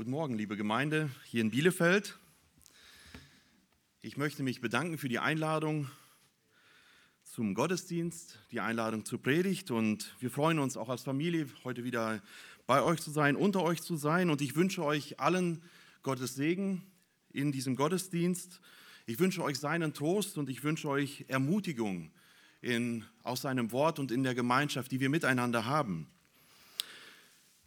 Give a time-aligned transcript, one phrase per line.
[0.00, 2.18] Guten Morgen, liebe Gemeinde hier in Bielefeld.
[4.00, 5.90] Ich möchte mich bedanken für die Einladung
[7.22, 12.22] zum Gottesdienst, die Einladung zur Predigt und wir freuen uns auch als Familie heute wieder
[12.66, 15.62] bei euch zu sein, unter euch zu sein und ich wünsche euch allen
[16.02, 16.80] Gottes Segen
[17.34, 18.62] in diesem Gottesdienst.
[19.04, 22.10] Ich wünsche euch seinen Trost und ich wünsche euch Ermutigung
[22.62, 26.06] in, aus seinem Wort und in der Gemeinschaft, die wir miteinander haben.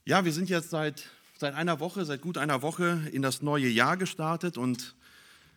[0.03, 1.11] Ja, wir sind jetzt seit
[1.43, 4.95] seit einer Woche, seit gut einer Woche in das neue Jahr gestartet und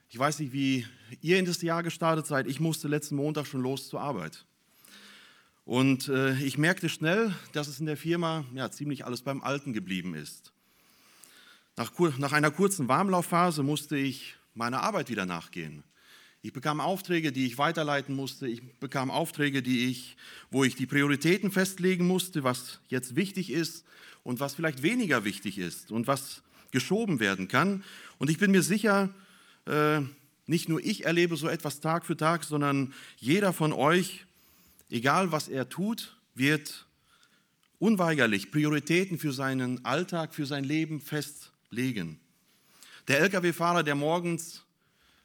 [0.09, 0.85] ich weiß nicht, wie
[1.21, 2.49] ihr in das Jahr gestartet seid.
[2.49, 4.45] Ich musste letzten Montag schon los zur Arbeit.
[5.65, 9.73] Und äh, ich merkte schnell, dass es in der Firma ja, ziemlich alles beim Alten
[9.73, 10.53] geblieben ist.
[11.77, 15.85] Nach, nach einer kurzen Warmlaufphase musste ich meiner Arbeit wieder nachgehen.
[16.43, 18.49] Ich bekam Aufträge, die ich weiterleiten musste.
[18.49, 20.17] Ich bekam Aufträge, die ich,
[20.51, 23.85] wo ich die Prioritäten festlegen musste, was jetzt wichtig ist
[24.27, 27.85] und was vielleicht weniger wichtig ist und was geschoben werden kann.
[28.19, 29.09] Und ich bin mir sicher,
[29.67, 30.01] äh,
[30.47, 34.27] nicht nur ich erlebe so etwas Tag für Tag, sondern jeder von euch,
[34.91, 36.87] egal was er tut, wird
[37.79, 42.19] unweigerlich Prioritäten für seinen Alltag, für sein Leben festlegen.
[43.07, 44.65] Der Lkw-Fahrer, der morgens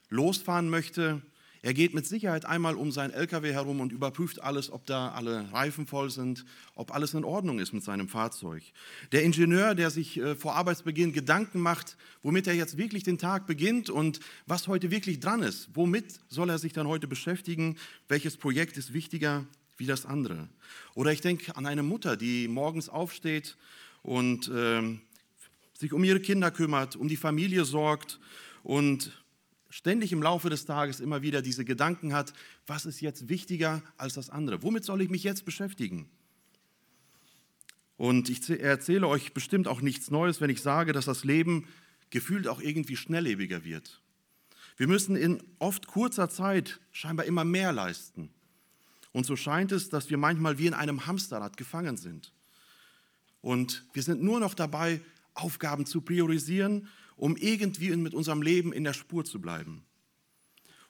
[0.09, 1.23] losfahren möchte,
[1.63, 5.51] er geht mit Sicherheit einmal um seinen LKW herum und überprüft alles, ob da alle
[5.53, 8.63] Reifen voll sind, ob alles in Ordnung ist mit seinem Fahrzeug.
[9.11, 13.45] Der Ingenieur, der sich äh, vor Arbeitsbeginn Gedanken macht, womit er jetzt wirklich den Tag
[13.45, 15.69] beginnt und was heute wirklich dran ist.
[15.75, 17.77] Womit soll er sich dann heute beschäftigen?
[18.07, 19.45] Welches Projekt ist wichtiger
[19.77, 20.49] wie das andere?
[20.95, 23.55] Oder ich denke an eine Mutter, die morgens aufsteht
[24.01, 24.97] und äh,
[25.73, 28.19] sich um ihre Kinder kümmert, um die Familie sorgt
[28.63, 29.11] und
[29.71, 32.33] ständig im Laufe des Tages immer wieder diese Gedanken hat,
[32.67, 34.61] was ist jetzt wichtiger als das andere?
[34.61, 36.09] Womit soll ich mich jetzt beschäftigen?
[37.97, 41.67] Und ich erzähle euch bestimmt auch nichts Neues, wenn ich sage, dass das Leben
[42.09, 44.01] gefühlt auch irgendwie schnelllebiger wird.
[44.75, 48.29] Wir müssen in oft kurzer Zeit scheinbar immer mehr leisten.
[49.13, 52.33] Und so scheint es, dass wir manchmal wie in einem Hamsterrad gefangen sind.
[53.41, 55.01] Und wir sind nur noch dabei,
[55.33, 56.89] Aufgaben zu priorisieren
[57.21, 59.83] um irgendwie mit unserem Leben in der Spur zu bleiben.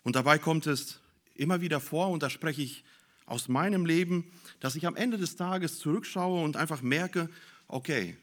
[0.02, 1.02] Und dabei kommt es
[1.36, 2.86] immer wieder vor, und da spreche ich
[3.25, 4.31] aus meinem Leben,
[4.62, 7.30] dass ich am Ende des Tages zurückschaue und einfach merke,
[7.68, 8.16] okay,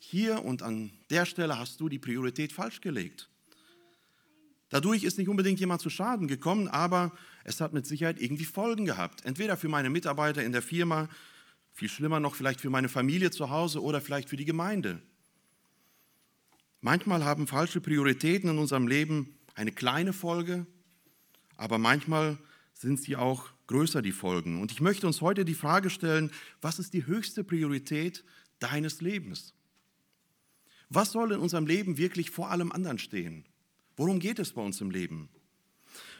[0.00, 3.28] hier und an der Stelle hast du die Priorität falsch gelegt.
[4.68, 7.12] Dadurch ist nicht unbedingt jemand zu Schaden gekommen, aber
[7.44, 9.24] es hat mit Sicherheit irgendwie Folgen gehabt.
[9.24, 11.08] Entweder für meine Mitarbeiter in der Firma,
[11.72, 15.00] viel schlimmer noch vielleicht für meine Familie zu Hause oder vielleicht für die Gemeinde.
[16.86, 20.66] Manchmal haben falsche Prioritäten in unserem Leben eine kleine Folge,
[21.56, 22.38] aber manchmal
[22.74, 24.62] sind sie auch größer, die Folgen.
[24.62, 26.30] Und ich möchte uns heute die Frage stellen,
[26.60, 28.22] was ist die höchste Priorität
[28.60, 29.52] deines Lebens?
[30.88, 33.46] Was soll in unserem Leben wirklich vor allem anderen stehen?
[33.96, 35.28] Worum geht es bei uns im Leben?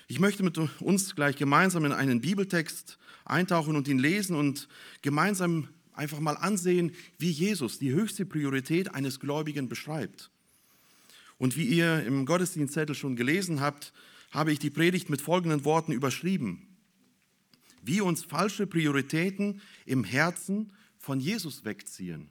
[0.09, 4.67] Ich möchte mit uns gleich gemeinsam in einen Bibeltext eintauchen und ihn lesen und
[5.01, 10.33] gemeinsam einfach mal ansehen, wie Jesus die höchste Priorität eines Gläubigen beschreibt.
[11.39, 13.93] Und wie ihr im Gottesdienstzettel schon gelesen habt,
[14.31, 16.67] habe ich die Predigt mit folgenden Worten überschrieben.
[17.83, 22.31] Wie uns falsche Prioritäten im Herzen von Jesus wegziehen.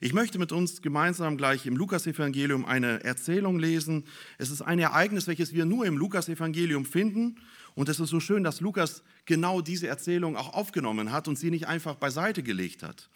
[0.00, 4.04] Ich möchte mit uns gemeinsam gleich im Lukasevangelium eine Erzählung lesen.
[4.38, 7.40] Es ist ein Ereignis, welches wir nur im Lukasevangelium finden.
[7.74, 11.50] Und es ist so schön, dass Lukas genau diese Erzählung auch aufgenommen hat und sie
[11.50, 13.08] nicht einfach beiseite gelegt hat.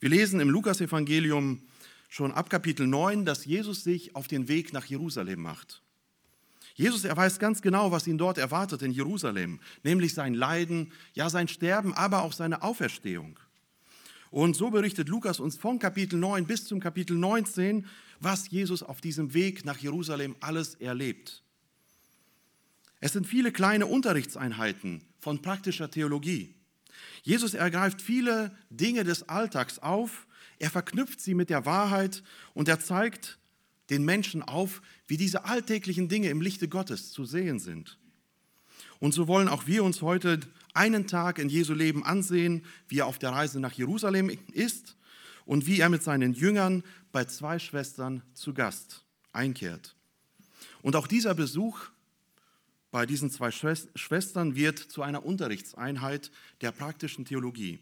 [0.00, 1.62] Wir lesen im Lukasevangelium
[2.14, 5.82] schon ab Kapitel 9, dass Jesus sich auf den Weg nach Jerusalem macht.
[6.76, 11.28] Jesus, er weiß ganz genau, was ihn dort erwartet in Jerusalem, nämlich sein Leiden, ja
[11.28, 13.40] sein Sterben, aber auch seine Auferstehung.
[14.30, 17.84] Und so berichtet Lukas uns von Kapitel 9 bis zum Kapitel 19,
[18.20, 21.42] was Jesus auf diesem Weg nach Jerusalem alles erlebt.
[23.00, 26.54] Es sind viele kleine Unterrichtseinheiten von praktischer Theologie.
[27.24, 30.28] Jesus ergreift viele Dinge des Alltags auf
[30.64, 32.22] er verknüpft sie mit der Wahrheit
[32.54, 33.38] und er zeigt
[33.90, 37.98] den Menschen auf, wie diese alltäglichen Dinge im Lichte Gottes zu sehen sind.
[38.98, 40.40] Und so wollen auch wir uns heute
[40.72, 44.96] einen Tag in Jesu Leben ansehen, wie er auf der Reise nach Jerusalem ist
[45.44, 49.04] und wie er mit seinen Jüngern bei zwei Schwestern zu Gast
[49.34, 49.94] einkehrt.
[50.80, 51.90] Und auch dieser Besuch
[52.90, 56.30] bei diesen zwei Schwestern wird zu einer Unterrichtseinheit
[56.62, 57.80] der praktischen Theologie.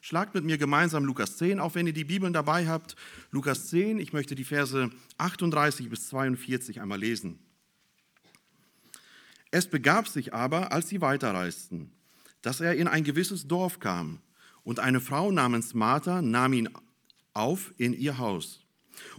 [0.00, 2.96] Schlagt mit mir gemeinsam Lukas 10, auch wenn ihr die Bibeln dabei habt.
[3.30, 7.38] Lukas 10, ich möchte die Verse 38 bis 42 einmal lesen.
[9.50, 11.90] Es begab sich aber, als sie weiterreisten,
[12.40, 14.20] dass er in ein gewisses Dorf kam,
[14.64, 16.68] und eine Frau namens Martha nahm ihn
[17.34, 18.60] auf in ihr Haus.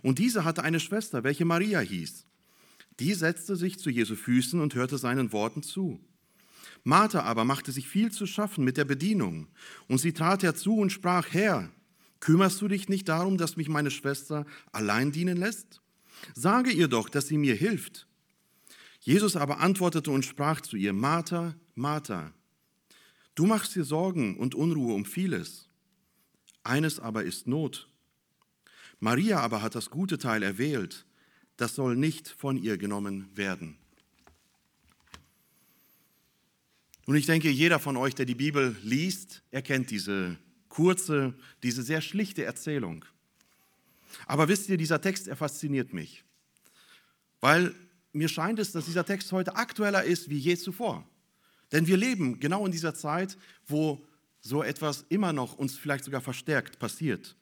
[0.02, 2.26] Und diese hatte eine Schwester, welche Maria hieß.
[3.00, 6.00] Die setzte sich zu Jesu Füßen und hörte seinen Worten zu.
[6.84, 9.48] Martha aber machte sich viel zu schaffen mit der Bedienung.
[9.88, 11.72] Und sie trat herzu und sprach, Herr,
[12.20, 15.82] kümmerst du dich nicht darum, dass mich meine Schwester allein dienen lässt?
[16.34, 18.08] Sage ihr doch, dass sie mir hilft.
[19.00, 22.34] Jesus aber antwortete und sprach zu ihr, Martha, Martha,
[23.36, 25.70] du machst dir Sorgen und Unruhe um vieles.
[26.64, 27.90] Eines aber ist Not.
[29.00, 31.06] Maria aber hat das gute Teil erwählt,
[31.58, 33.78] das soll nicht von ihr genommen werden.
[37.06, 40.38] Und ich denke, jeder von euch, der die Bibel liest, erkennt diese
[40.70, 43.06] kurze, diese sehr schlichte Erzählung.
[44.26, 46.24] Aber wisst ihr, dieser Text, er fasziniert mich,
[47.42, 47.74] weil
[48.14, 51.08] mir scheint es, dass dieser Text heute aktueller ist wie je zuvor.
[51.72, 54.06] Denn wir leben genau in dieser Zeit, wo
[54.40, 57.36] so etwas immer noch uns vielleicht sogar verstärkt passiert.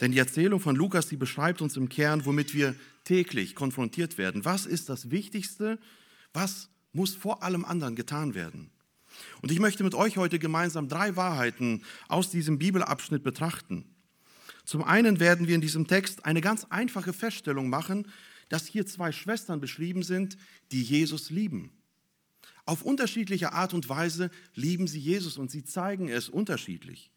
[0.00, 2.74] Denn die Erzählung von Lukas, die beschreibt uns im Kern, womit wir
[3.04, 4.44] täglich konfrontiert werden.
[4.44, 5.78] Was ist das Wichtigste?
[6.32, 8.70] Was muss vor allem anderen getan werden?
[9.42, 13.84] Und ich möchte mit euch heute gemeinsam drei Wahrheiten aus diesem Bibelabschnitt betrachten.
[14.64, 18.08] Zum einen werden wir in diesem Text eine ganz einfache Feststellung machen,
[18.48, 20.36] dass hier zwei Schwestern beschrieben sind,
[20.72, 21.70] die Jesus lieben.
[22.64, 27.10] Auf unterschiedliche Art und Weise lieben sie Jesus und sie zeigen es unterschiedlich.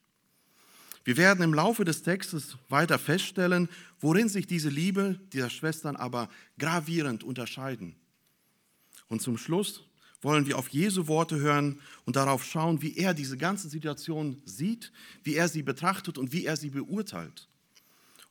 [1.04, 3.68] Wir werden im Laufe des Textes weiter feststellen,
[4.00, 6.30] worin sich diese Liebe dieser Schwestern aber
[6.60, 7.96] gravierend unterscheiden.
[9.09, 9.83] Und zum Schluss
[10.21, 14.91] wollen wir auf Jesu Worte hören und darauf schauen, wie er diese ganze Situation sieht,
[15.23, 17.47] wie er sie betrachtet und wie er sie beurteilt.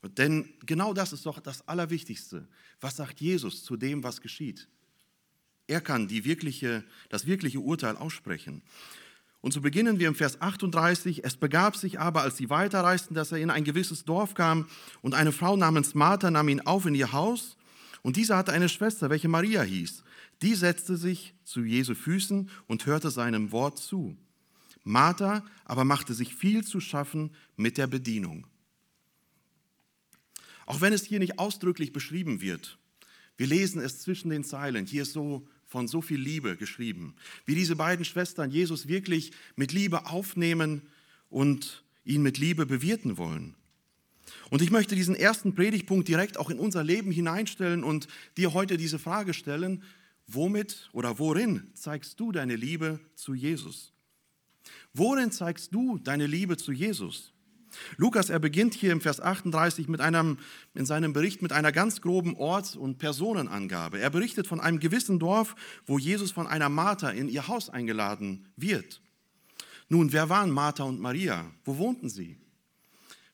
[0.02, 2.46] Denn genau das ist doch das Allerwichtigste.
[2.80, 4.68] Was sagt Jesus zu dem, was geschieht?
[5.66, 8.62] Er kann die wirkliche, das wirkliche Urteil aussprechen.
[9.40, 11.24] Und so beginnen wir im Vers 38.
[11.24, 14.68] Es begab sich aber, als sie weiterreisten, dass er in ein gewisses Dorf kam
[15.02, 17.56] und eine Frau namens Martha nahm ihn auf in ihr Haus.
[18.02, 20.02] Und diese hatte eine Schwester, welche Maria hieß.
[20.42, 24.16] Die setzte sich zu Jesu Füßen und hörte seinem Wort zu.
[24.84, 28.46] Martha aber machte sich viel zu schaffen mit der Bedienung.
[30.66, 32.78] Auch wenn es hier nicht ausdrücklich beschrieben wird,
[33.36, 34.86] wir lesen es zwischen den Zeilen.
[34.86, 37.14] Hier ist so von so viel Liebe geschrieben,
[37.46, 40.82] wie diese beiden Schwestern Jesus wirklich mit Liebe aufnehmen
[41.30, 43.54] und ihn mit Liebe bewirten wollen.
[44.50, 48.76] Und ich möchte diesen ersten Predigtpunkt direkt auch in unser Leben hineinstellen und dir heute
[48.76, 49.82] diese Frage stellen,
[50.28, 53.92] womit oder worin zeigst du deine Liebe zu Jesus?
[54.94, 57.32] Worin zeigst du deine Liebe zu Jesus?
[57.96, 60.38] Lukas, er beginnt hier im Vers 38 mit einem,
[60.74, 63.98] in seinem Bericht mit einer ganz groben Orts- und Personenangabe.
[63.98, 65.54] Er berichtet von einem gewissen Dorf,
[65.86, 69.00] wo Jesus von einer Martha in ihr Haus eingeladen wird.
[69.88, 71.50] Nun, wer waren Martha und Maria?
[71.64, 72.38] Wo wohnten sie?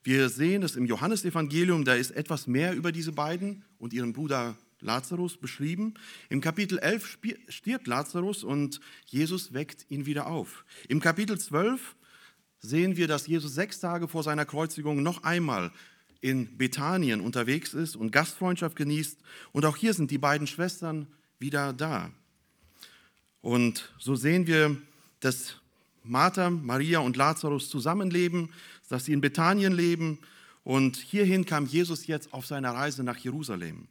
[0.03, 4.57] Wir sehen es im Johannesevangelium, da ist etwas mehr über diese beiden und ihren Bruder
[4.85, 5.95] Lazarus beschrieben.
[6.29, 10.65] Im Kapitel 11 stirbt Lazarus und Jesus weckt ihn wieder auf.
[10.89, 11.97] Im Kapitel 12
[12.61, 15.73] sehen wir, dass Jesus sechs Tage vor seiner Kreuzigung noch einmal
[16.21, 19.19] in Bethanien unterwegs ist und Gastfreundschaft genießt.
[19.53, 21.07] Und auch hier sind die beiden Schwestern
[21.39, 22.11] wieder da.
[23.43, 24.77] Und so sehen wir,
[25.21, 25.57] dass
[26.03, 28.51] Martha, Maria und Lazarus zusammenleben,
[28.89, 30.19] dass sie in Bethanien leben.
[30.63, 33.89] Und hierhin kam Jesus jetzt auf seiner Reise nach Jerusalem.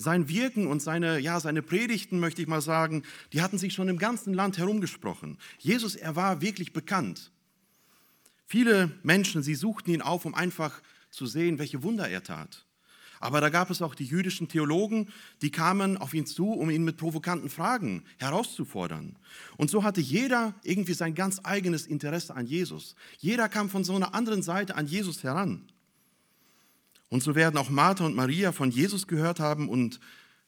[0.00, 3.02] Sein Wirken und seine, ja, seine Predigten, möchte ich mal sagen,
[3.32, 5.38] die hatten sich schon im ganzen Land herumgesprochen.
[5.58, 7.32] Jesus, er war wirklich bekannt.
[8.46, 12.64] Viele Menschen, sie suchten ihn auf, um einfach zu sehen, welche Wunder er tat.
[13.18, 15.08] Aber da gab es auch die jüdischen Theologen,
[15.42, 19.16] die kamen auf ihn zu, um ihn mit provokanten Fragen herauszufordern.
[19.56, 22.94] Und so hatte jeder irgendwie sein ganz eigenes Interesse an Jesus.
[23.18, 25.72] Jeder kam von so einer anderen Seite an Jesus heran.
[27.08, 30.00] Und so werden auch Martha und Maria von Jesus gehört haben und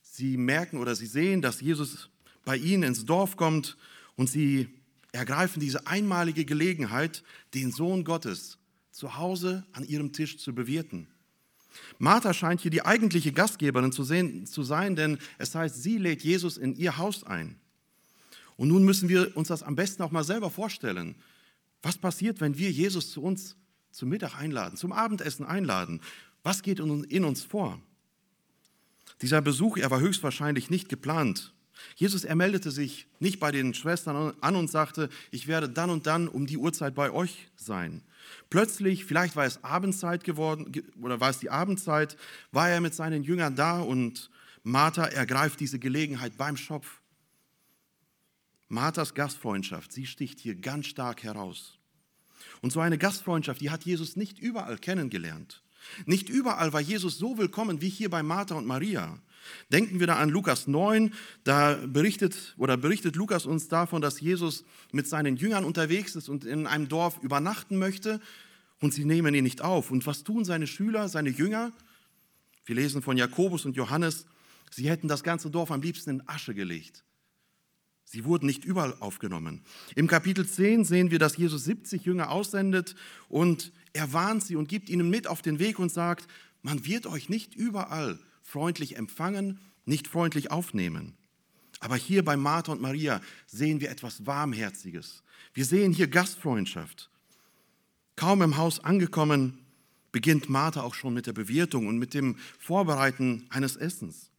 [0.03, 2.11] sie merken oder sie sehen, dass Jesus
[2.45, 3.77] bei ihnen ins Dorf kommt
[4.17, 4.69] und sie
[5.13, 7.23] ergreifen diese einmalige Gelegenheit,
[7.55, 8.59] den Sohn Gottes
[8.91, 11.09] zu Hause an ihrem Tisch zu bewirten.
[11.99, 16.23] Martha scheint hier die eigentliche Gastgeberin zu, sehen, zu sein, denn es heißt, sie lädt
[16.23, 17.57] Jesus in ihr Haus ein.
[18.57, 21.15] Und nun müssen wir uns das am besten auch mal selber vorstellen.
[21.83, 23.57] Was passiert, wenn wir Jesus zu uns
[23.91, 26.01] zum Mittag einladen, zum Abendessen einladen?
[26.43, 27.81] Was geht in uns vor?
[29.23, 31.53] Dieser Besuch, er war höchstwahrscheinlich nicht geplant.
[31.97, 36.07] Jesus, er meldete sich nicht bei den Schwestern an und sagte, ich werde dann und
[36.07, 38.03] dann um die Uhrzeit bei euch sein.
[38.49, 42.17] Plötzlich, vielleicht war es Abendzeit geworden oder war es die Abendzeit,
[42.53, 44.31] war er mit seinen Jüngern da und
[44.63, 47.01] Martha ergreift diese Gelegenheit beim Schopf.
[48.69, 51.79] Marthas Gastfreundschaft, sie sticht hier ganz stark heraus.
[52.63, 55.63] Und so eine Gastfreundschaft, die hat Jesus nicht überall kennengelernt.
[56.07, 59.19] Nicht überall war Jesus so willkommen wie hier bei Martha und Maria.
[59.73, 61.13] Denken wir da an Lukas 9,
[61.45, 66.45] da berichtet oder berichtet Lukas uns davon, dass Jesus mit seinen Jüngern unterwegs ist und
[66.45, 68.21] in einem Dorf übernachten möchte
[68.81, 69.91] und sie nehmen ihn nicht auf.
[69.91, 71.73] Und was tun seine Schüler, seine Jünger?
[72.65, 74.27] Wir lesen von Jakobus und Johannes,
[74.71, 77.05] sie hätten das ganze Dorf am liebsten in Asche gelegt.
[78.05, 79.63] Sie wurden nicht überall aufgenommen.
[79.95, 82.97] Im Kapitel 10 sehen wir, dass Jesus 70 Jünger aussendet
[83.29, 86.29] und er warnt sie und gibt ihnen mit auf den Weg und sagt,
[86.63, 91.17] man wird euch nicht überall freundlich empfangen, nicht freundlich aufnehmen.
[91.81, 95.23] Aber hier bei Martha und Maria sehen wir etwas Warmherziges.
[95.55, 97.11] Wir sehen hier Gastfreundschaft.
[98.17, 99.65] Kaum im Haus angekommen,
[100.13, 104.31] beginnt Martha auch schon mit der Bewirtung und mit dem Vorbereiten eines Essens.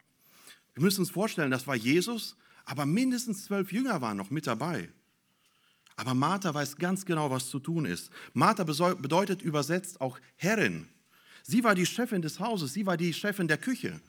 [0.74, 4.88] Wir müssen uns vorstellen, das war Jesus, aber mindestens zwölf Jünger waren noch mit dabei.
[6.02, 8.10] Aber Martha weiß ganz genau, was zu tun ist.
[8.32, 10.88] Martha bedeutet übersetzt auch Herrin.
[11.44, 14.00] Sie war die Chefin des Hauses, sie war die Chefin der Küche.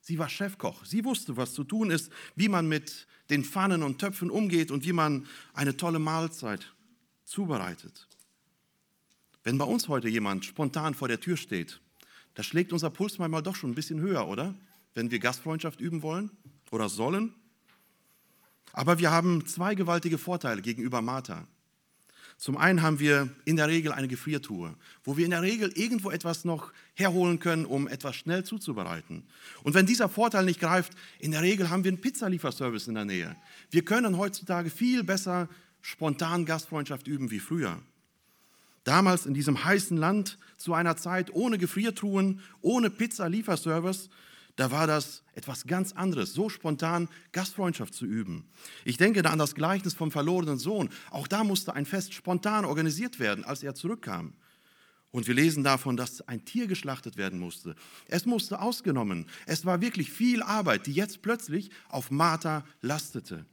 [0.00, 0.84] Sie war Chefkoch.
[0.84, 4.84] Sie wusste, was zu tun ist, wie man mit den Pfannen und Töpfen umgeht und
[4.84, 6.72] wie man eine tolle Mahlzeit
[7.24, 8.06] zubereitet.
[9.42, 11.80] Wenn bei uns heute jemand spontan vor der Tür steht,
[12.34, 14.54] da schlägt unser Puls manchmal doch schon ein bisschen höher, oder?
[14.94, 16.30] Wenn wir Gastfreundschaft üben wollen
[16.70, 17.34] oder sollen.
[18.72, 21.46] Aber wir haben zwei gewaltige Vorteile gegenüber Martha.
[22.38, 24.74] Zum einen haben wir in der Regel eine Gefriertruhe,
[25.04, 29.22] wo wir in der Regel irgendwo etwas noch herholen können, um etwas schnell zuzubereiten.
[29.62, 33.04] Und wenn dieser Vorteil nicht greift, in der Regel haben wir einen Pizzalieferservice in der
[33.04, 33.36] Nähe.
[33.70, 35.48] Wir können heutzutage viel besser
[35.82, 37.78] spontan Gastfreundschaft üben wie früher.
[38.84, 44.10] Damals in diesem heißen Land zu einer Zeit ohne Gefriertruhen, ohne Pizzalieferservice,
[44.56, 48.50] da war das etwas ganz anderes, so spontan Gastfreundschaft zu üben.
[48.84, 50.90] Ich denke da an das Gleichnis vom verlorenen Sohn.
[51.10, 54.34] Auch da musste ein Fest spontan organisiert werden, als er zurückkam.
[55.10, 57.76] Und wir lesen davon, dass ein Tier geschlachtet werden musste.
[58.08, 59.26] Es musste ausgenommen.
[59.46, 63.44] Es war wirklich viel Arbeit, die jetzt plötzlich auf Martha lastete.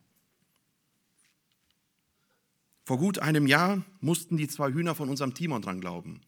[2.86, 6.22] Vor gut einem Jahr mussten die zwei Hühner von unserem Timon dran glauben,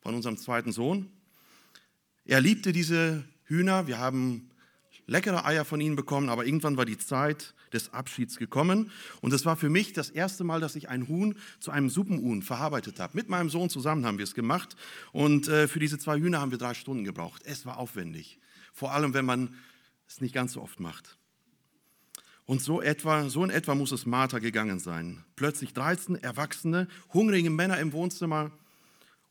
[0.00, 1.12] von unserem zweiten Sohn.
[2.24, 4.50] Er liebte diese Hühner, wir haben
[5.06, 8.90] leckere Eier von ihnen bekommen, aber irgendwann war die Zeit des Abschieds gekommen.
[9.20, 12.42] Und es war für mich das erste Mal, dass ich ein Huhn zu einem Suppenhuhn
[12.42, 13.16] verarbeitet habe.
[13.16, 14.76] Mit meinem Sohn zusammen haben wir es gemacht.
[15.12, 17.42] Und äh, für diese zwei Hühner haben wir drei Stunden gebraucht.
[17.44, 18.38] Es war aufwendig.
[18.72, 19.54] Vor allem, wenn man
[20.06, 21.18] es nicht ganz so oft macht.
[22.44, 25.24] Und so, etwa, so in etwa muss es Martha gegangen sein.
[25.36, 28.50] Plötzlich 13 erwachsene, hungrige Männer im Wohnzimmer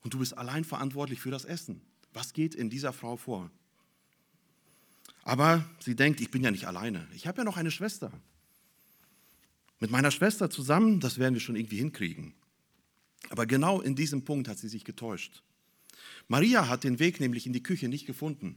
[0.01, 1.81] und du bist allein verantwortlich für das Essen.
[2.13, 3.49] Was geht in dieser Frau vor?
[5.27, 7.05] Aber sie denkt, ich bin ja nicht alleine.
[7.13, 8.13] Ich habe ja noch eine Schwester.
[9.81, 12.33] Mit meiner Schwester zusammen, das werden wir schon irgendwie hinkriegen.
[13.27, 15.43] Aber genau in diesem Punkt hat sie sich getäuscht.
[16.29, 18.55] Maria hat den Weg nämlich in die Küche nicht gefunden.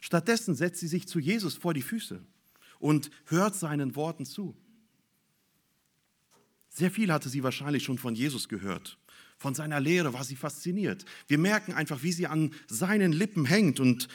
[0.00, 2.20] Stattdessen setzt sie sich zu Jesus vor die Füße
[2.80, 4.56] und hört seinen Worten zu.
[6.68, 8.98] Sehr viel hatte sie wahrscheinlich schon von Jesus gehört.
[9.38, 11.04] Von seiner Lehre war sie fasziniert.
[11.28, 14.08] Wir merken einfach, wie sie an seinen Lippen hängt und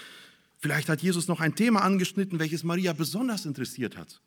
[0.62, 4.22] Vielleicht hat Jesus noch ein Thema angeschnitten, welches Maria besonders interessiert hat.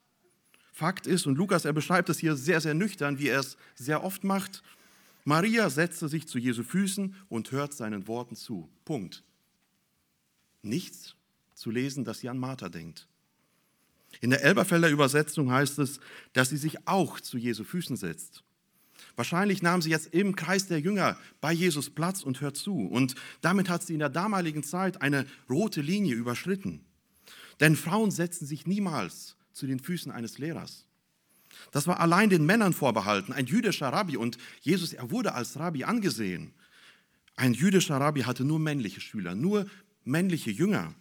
[0.72, 4.02] Fakt ist, und Lukas, er beschreibt es hier sehr, sehr nüchtern, wie er es sehr
[4.02, 4.62] oft macht,
[5.24, 8.68] Maria setzte sich zu Jesu Füßen und hört seinen Worten zu.
[8.84, 9.24] Punkt.
[10.62, 11.14] Nichts
[11.54, 13.06] zu lesen, dass sie an Martha denkt.
[14.20, 15.98] In der Elberfelder Übersetzung heißt es,
[16.34, 18.42] dass sie sich auch zu Jesu Füßen setzt.
[19.16, 22.87] Wahrscheinlich nahm sie jetzt im Kreis der Jünger bei Jesus Platz und hört zu.
[22.87, 26.85] Und damit hat sie in der damaligen Zeit eine rote Linie überschritten.
[27.61, 30.87] Denn Frauen setzen sich niemals zu den Füßen eines Lehrers.
[31.71, 34.16] Das war allein den Männern vorbehalten, ein jüdischer Rabbi.
[34.16, 36.52] Und Jesus, er wurde als Rabbi angesehen.
[37.37, 39.66] Ein jüdischer Rabbi hatte nur männliche Schüler, nur
[40.04, 40.94] männliche Jünger.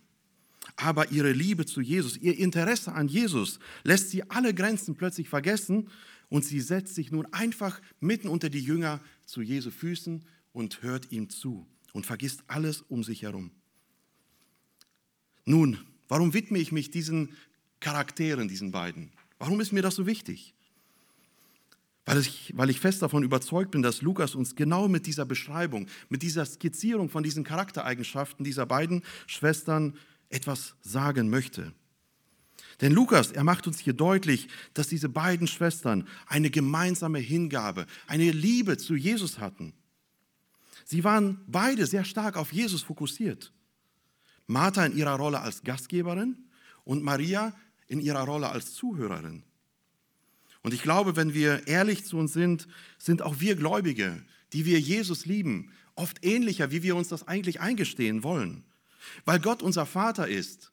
[0.75, 5.89] Aber ihre Liebe zu Jesus, ihr Interesse an Jesus lässt sie alle Grenzen plötzlich vergessen
[6.33, 11.11] und sie setzt sich nun einfach mitten unter die Jünger zu Jesu Füßen und hört
[11.11, 13.51] ihm zu und vergisst alles um sich herum.
[15.45, 17.37] Nun, warum widme ich mich diesen
[17.81, 19.11] Charakteren, diesen beiden?
[19.37, 20.55] Warum ist mir das so wichtig?
[22.03, 25.85] Weil ich, weil ich fest davon überzeugt bin, dass Lukas uns genau mit dieser Beschreibung,
[26.09, 29.95] mit dieser Skizzierung von diesen Charaktereigenschaften dieser beiden Schwestern
[30.29, 31.75] etwas sagen möchte.
[32.83, 38.29] Denn Lukas, er macht uns hier deutlich, dass diese beiden Schwestern eine gemeinsame Hingabe, eine
[38.31, 39.71] Liebe zu Jesus hatten.
[40.83, 43.53] Sie waren beide sehr stark auf Jesus fokussiert.
[44.47, 46.35] Martha in ihrer Rolle als Gastgeberin
[46.83, 47.55] und Maria
[47.87, 49.43] in ihrer Rolle als Zuhörerin.
[50.61, 54.21] Und ich glaube, wenn wir ehrlich zu uns sind, sind auch wir Gläubige,
[54.51, 58.65] die wir Jesus lieben, oft ähnlicher, wie wir uns das eigentlich eingestehen wollen.
[59.23, 60.73] Weil Gott unser Vater ist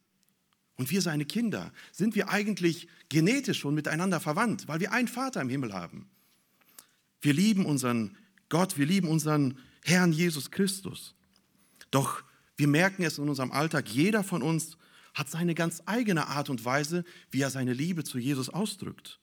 [0.81, 5.43] und wir seine Kinder, sind wir eigentlich genetisch schon miteinander verwandt, weil wir einen Vater
[5.43, 6.09] im Himmel haben.
[7.21, 8.17] Wir lieben unseren
[8.49, 11.15] Gott, wir lieben unseren Herrn Jesus Christus.
[11.91, 12.23] Doch
[12.57, 14.79] wir merken es in unserem Alltag, jeder von uns
[15.13, 19.21] hat seine ganz eigene Art und Weise, wie er seine Liebe zu Jesus ausdrückt.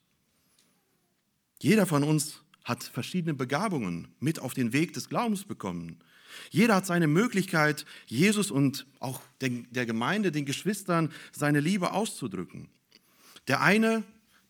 [1.60, 5.98] Jeder von uns hat verschiedene Begabungen mit auf den Weg des Glaubens bekommen.
[6.50, 12.70] Jeder hat seine Möglichkeit, Jesus und auch der Gemeinde, den Geschwistern, seine Liebe auszudrücken.
[13.48, 14.03] Der eine,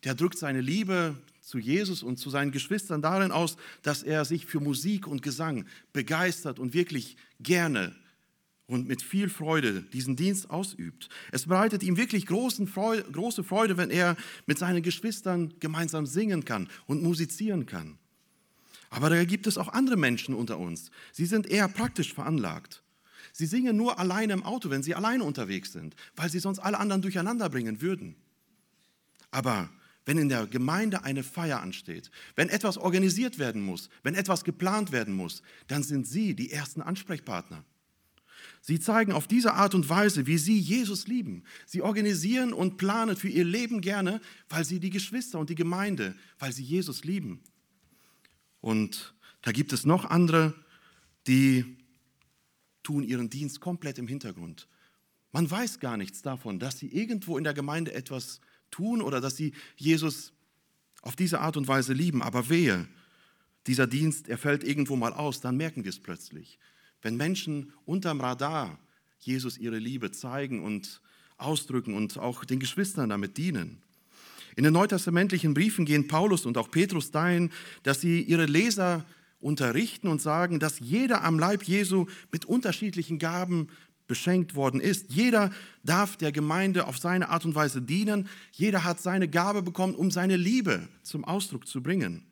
[0.03, 4.45] der drückt seine Liebe zu Jesus und zu seinen Geschwistern darin aus, dass er sich
[4.45, 7.95] für Musik und Gesang begeistert und wirklich gerne
[8.67, 11.07] und mit viel Freude diesen Dienst ausübt.
[11.31, 16.43] Es bereitet ihm wirklich großen Freude, große Freude, wenn er mit seinen Geschwistern gemeinsam singen
[16.43, 17.97] kann und musizieren kann.
[18.89, 20.91] Aber da gibt es auch andere Menschen unter uns.
[21.11, 22.83] Sie sind eher praktisch veranlagt.
[23.33, 26.79] Sie singen nur alleine im Auto, wenn sie alleine unterwegs sind, weil sie sonst alle
[26.79, 28.15] anderen durcheinander bringen würden.
[29.29, 29.69] Aber
[30.05, 34.91] wenn in der Gemeinde eine Feier ansteht, wenn etwas organisiert werden muss, wenn etwas geplant
[34.91, 37.63] werden muss, dann sind Sie die ersten Ansprechpartner.
[38.61, 41.43] Sie zeigen auf diese Art und Weise, wie Sie Jesus lieben.
[41.65, 46.15] Sie organisieren und planen für Ihr Leben gerne, weil Sie die Geschwister und die Gemeinde,
[46.39, 47.41] weil Sie Jesus lieben.
[48.61, 50.53] Und da gibt es noch andere,
[51.27, 51.77] die
[52.83, 54.67] tun ihren Dienst komplett im Hintergrund.
[55.31, 58.39] Man weiß gar nichts davon, dass sie irgendwo in der Gemeinde etwas
[58.71, 60.33] tun oder dass sie Jesus
[61.01, 62.21] auf diese Art und Weise lieben.
[62.21, 62.87] Aber wehe,
[63.67, 66.59] dieser Dienst, er fällt irgendwo mal aus, dann merken wir es plötzlich.
[67.01, 68.79] Wenn Menschen unterm Radar
[69.19, 71.01] Jesus ihre Liebe zeigen und
[71.37, 73.81] ausdrücken und auch den Geschwistern damit dienen.
[74.57, 77.51] In den neutestamentlichen Briefen gehen Paulus und auch Petrus dahin,
[77.83, 79.05] dass sie ihre Leser
[79.39, 83.69] unterrichten und sagen, dass jeder am Leib Jesu mit unterschiedlichen Gaben
[84.07, 85.11] beschenkt worden ist.
[85.11, 85.51] Jeder
[85.83, 88.29] darf der Gemeinde auf seine Art und Weise dienen.
[88.51, 92.25] Jeder hat seine Gabe bekommen, um seine Liebe zum Ausdruck zu bringen.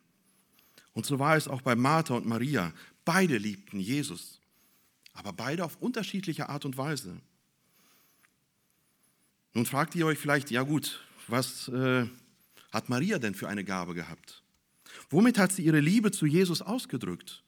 [0.94, 2.72] Und so war es auch bei Martha und Maria.
[3.04, 4.40] Beide liebten Jesus,
[5.12, 7.20] aber beide auf unterschiedliche Art und Weise.
[9.54, 12.06] Nun fragt ihr euch vielleicht, ja gut, was äh,
[12.70, 14.42] hat Maria denn für eine Gabe gehabt?
[15.10, 17.42] Womit hat sie ihre Liebe zu Jesus ausgedrückt?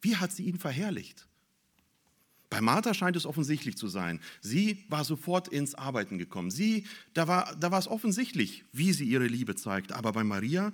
[0.00, 1.26] Wie hat sie ihn verherrlicht?
[2.48, 4.20] Bei Martha scheint es offensichtlich zu sein.
[4.40, 6.50] Sie war sofort ins Arbeiten gekommen.
[6.50, 9.92] Sie, da war, da war es offensichtlich, wie sie ihre Liebe zeigt.
[9.92, 10.72] Aber bei Maria,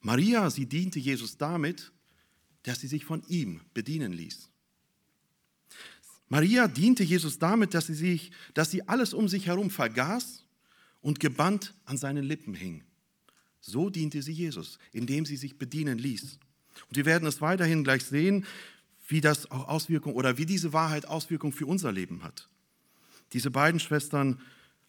[0.00, 1.92] Maria, sie diente Jesus damit,
[2.62, 4.48] dass sie sich von ihm bedienen ließ.
[6.28, 10.45] Maria diente Jesus damit, dass sie, sich, dass sie alles um sich herum vergaß
[11.06, 12.82] und gebannt an seinen Lippen hing.
[13.60, 16.40] So diente sie Jesus, indem sie sich bedienen ließ.
[16.88, 18.44] Und wir werden es weiterhin gleich sehen,
[19.06, 22.48] wie das auch Auswirkungen oder wie diese Wahrheit Auswirkungen für unser Leben hat.
[23.34, 24.40] Diese beiden Schwestern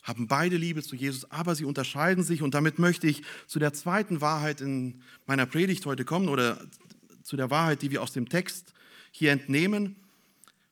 [0.01, 3.73] haben beide Liebe zu Jesus, aber sie unterscheiden sich und damit möchte ich zu der
[3.73, 6.60] zweiten Wahrheit in meiner Predigt heute kommen oder
[7.21, 8.73] zu der Wahrheit, die wir aus dem Text
[9.12, 9.95] hier entnehmen.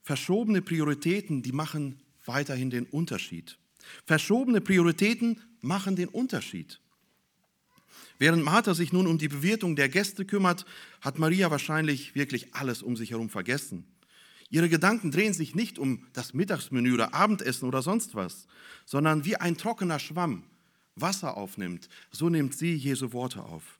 [0.01, 3.59] Verschobene Prioritäten, die machen weiterhin den Unterschied.
[4.05, 6.79] Verschobene Prioritäten machen den Unterschied.
[8.17, 10.65] Während Martha sich nun um die Bewirtung der Gäste kümmert,
[11.01, 13.85] hat Maria wahrscheinlich wirklich alles um sich herum vergessen.
[14.49, 18.47] Ihre Gedanken drehen sich nicht um das Mittagsmenü oder Abendessen oder sonst was,
[18.85, 20.43] sondern wie ein trockener Schwamm
[20.95, 23.79] Wasser aufnimmt, so nimmt sie Jesu Worte auf.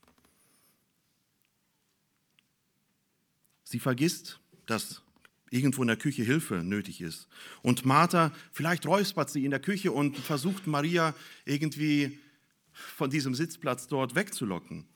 [3.64, 5.02] Sie vergisst, dass
[5.50, 7.28] irgendwo in der Küche Hilfe nötig ist.
[7.62, 12.18] Und Martha, vielleicht räuspert sie in der Küche und versucht Maria irgendwie
[12.72, 14.86] von diesem Sitzplatz dort wegzulocken.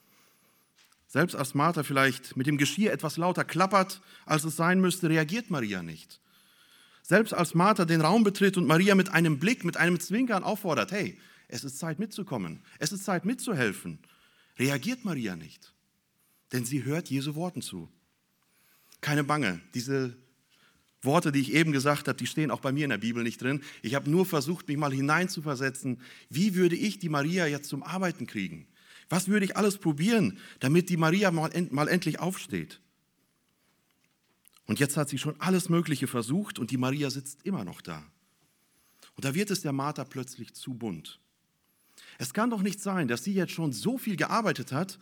[1.06, 5.50] Selbst als Martha vielleicht mit dem Geschirr etwas lauter klappert, als es sein müsste, reagiert
[5.50, 6.20] Maria nicht.
[7.02, 10.92] Selbst als Martha den Raum betritt und Maria mit einem Blick, mit einem Zwinkern auffordert,
[10.92, 13.98] hey, es ist Zeit mitzukommen, es ist Zeit mitzuhelfen,
[14.58, 15.74] reagiert Maria nicht.
[16.52, 17.88] Denn sie hört Jesu Worten zu.
[19.00, 20.16] Keine Bange, diese
[21.02, 23.40] Worte, die ich eben gesagt habe, die stehen auch bei mir in der Bibel nicht
[23.40, 23.62] drin.
[23.82, 28.26] Ich habe nur versucht, mich mal hineinzuversetzen, wie würde ich die Maria jetzt zum Arbeiten
[28.26, 28.66] kriegen?
[29.08, 32.80] Was würde ich alles probieren, damit die Maria mal, mal endlich aufsteht?
[34.66, 38.04] Und jetzt hat sie schon alles Mögliche versucht und die Maria sitzt immer noch da.
[39.16, 41.18] Und da wird es der Martha plötzlich zu bunt.
[42.18, 44.98] Es kann doch nicht sein, dass sie jetzt schon so viel gearbeitet hat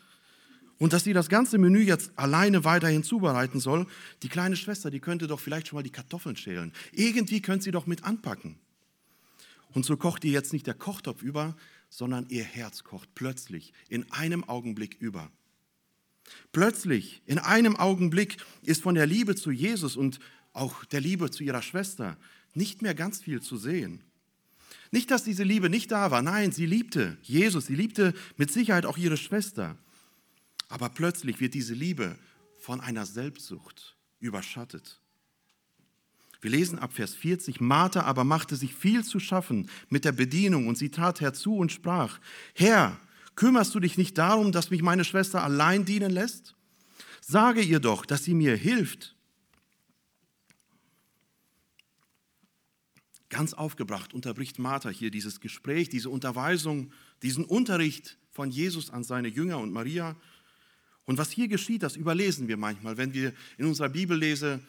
[0.78, 3.86] und dass sie das ganze Menü jetzt alleine weiterhin zubereiten soll,
[4.22, 6.72] die kleine Schwester, die könnte doch vielleicht schon mal die Kartoffeln schälen.
[6.92, 8.58] Irgendwie könnte sie doch mit anpacken.
[9.70, 11.56] Und so kocht ihr jetzt nicht der Kochtopf über,
[11.90, 15.30] sondern ihr Herz kocht plötzlich in einem Augenblick über.
[16.52, 20.20] Plötzlich, in einem Augenblick, ist von der Liebe zu Jesus und
[20.52, 22.16] auch der Liebe zu ihrer Schwester
[22.54, 24.02] nicht mehr ganz viel zu sehen.
[24.90, 28.86] Nicht, dass diese Liebe nicht da war, nein, sie liebte Jesus, sie liebte mit Sicherheit
[28.86, 29.76] auch ihre Schwester.
[30.68, 32.18] Aber plötzlich wird diese Liebe
[32.58, 35.00] von einer Selbstsucht überschattet.
[36.40, 40.68] Wir lesen ab Vers 40, Martha aber machte sich viel zu schaffen mit der Bedienung
[40.68, 42.20] und sie trat herzu und sprach,
[42.54, 42.98] Herr,
[43.34, 46.54] kümmerst du dich nicht darum, dass mich meine Schwester allein dienen lässt?
[47.20, 49.16] Sage ihr doch, dass sie mir hilft.
[53.30, 59.28] Ganz aufgebracht unterbricht Martha hier dieses Gespräch, diese Unterweisung, diesen Unterricht von Jesus an seine
[59.28, 60.16] Jünger und Maria.
[61.08, 64.60] Und was hier geschieht, das überlesen wir manchmal, wenn wir in unserer Bibel lesen,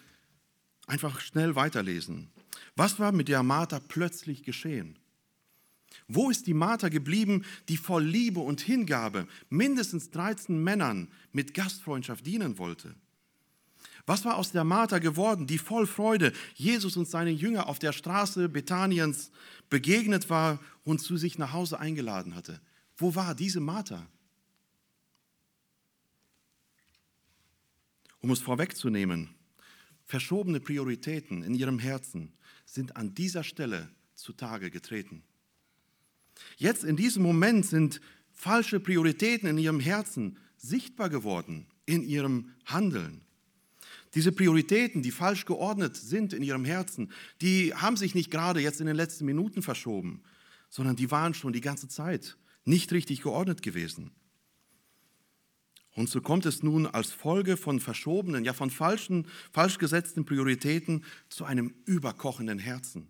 [0.87, 2.29] einfach schnell weiterlesen.
[2.77, 4.97] Was war mit der Martha plötzlich geschehen?
[6.07, 12.25] Wo ist die Martha geblieben, die voll Liebe und Hingabe mindestens 13 Männern mit Gastfreundschaft
[12.25, 12.95] dienen wollte?
[14.05, 17.91] Was war aus der Martha geworden, die voll Freude Jesus und seine Jünger auf der
[17.91, 19.29] Straße Bethaniens
[19.69, 22.61] begegnet war und zu sich nach Hause eingeladen hatte?
[22.95, 24.07] Wo war diese Martha?
[28.21, 29.29] Um es vorwegzunehmen,
[30.05, 32.33] verschobene Prioritäten in ihrem Herzen
[32.65, 35.23] sind an dieser Stelle zutage getreten.
[36.57, 38.01] Jetzt in diesem Moment sind
[38.31, 43.21] falsche Prioritäten in ihrem Herzen sichtbar geworden in ihrem Handeln.
[44.15, 48.79] Diese Prioritäten, die falsch geordnet sind in ihrem Herzen, die haben sich nicht gerade jetzt
[48.81, 50.21] in den letzten Minuten verschoben,
[50.69, 54.11] sondern die waren schon die ganze Zeit nicht richtig geordnet gewesen.
[55.99, 61.03] Und so kommt es nun als Folge von verschobenen, ja von falschen, falsch gesetzten Prioritäten
[61.27, 63.09] zu einem überkochenden Herzen.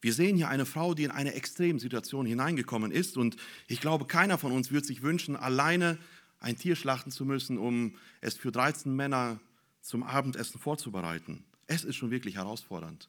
[0.00, 3.36] Wir sehen hier eine Frau, die in eine Extremsituation hineingekommen ist und
[3.68, 5.98] ich glaube, keiner von uns wird sich wünschen, alleine
[6.40, 9.38] ein Tier schlachten zu müssen, um es für 13 Männer
[9.82, 11.44] zum Abendessen vorzubereiten.
[11.68, 13.08] Es ist schon wirklich herausfordernd.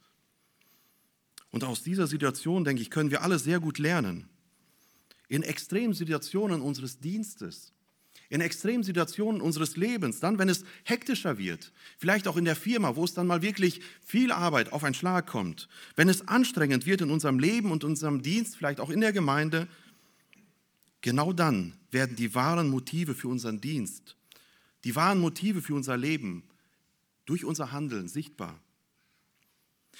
[1.50, 4.30] Und aus dieser Situation, denke ich, können wir alle sehr gut lernen.
[5.28, 7.72] In Extremsituationen unseres Dienstes,
[8.30, 13.04] in Extremsituationen unseres Lebens, dann, wenn es hektischer wird, vielleicht auch in der Firma, wo
[13.04, 17.12] es dann mal wirklich viel Arbeit auf einen Schlag kommt, wenn es anstrengend wird in
[17.12, 19.68] unserem Leben und unserem Dienst, vielleicht auch in der Gemeinde,
[21.06, 24.18] Genau dann werden die wahren Motive für unseren Dienst,
[24.84, 26.42] die wahren Motive für unser Leben
[27.26, 28.60] durch unser Handeln sichtbar.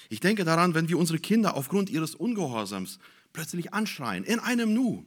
[0.08, 2.98] Ich denke daran, wenn wir unsere Kinder aufgrund ihres Ungehorsams
[3.32, 5.06] plötzlich anschreien, in einem Nu,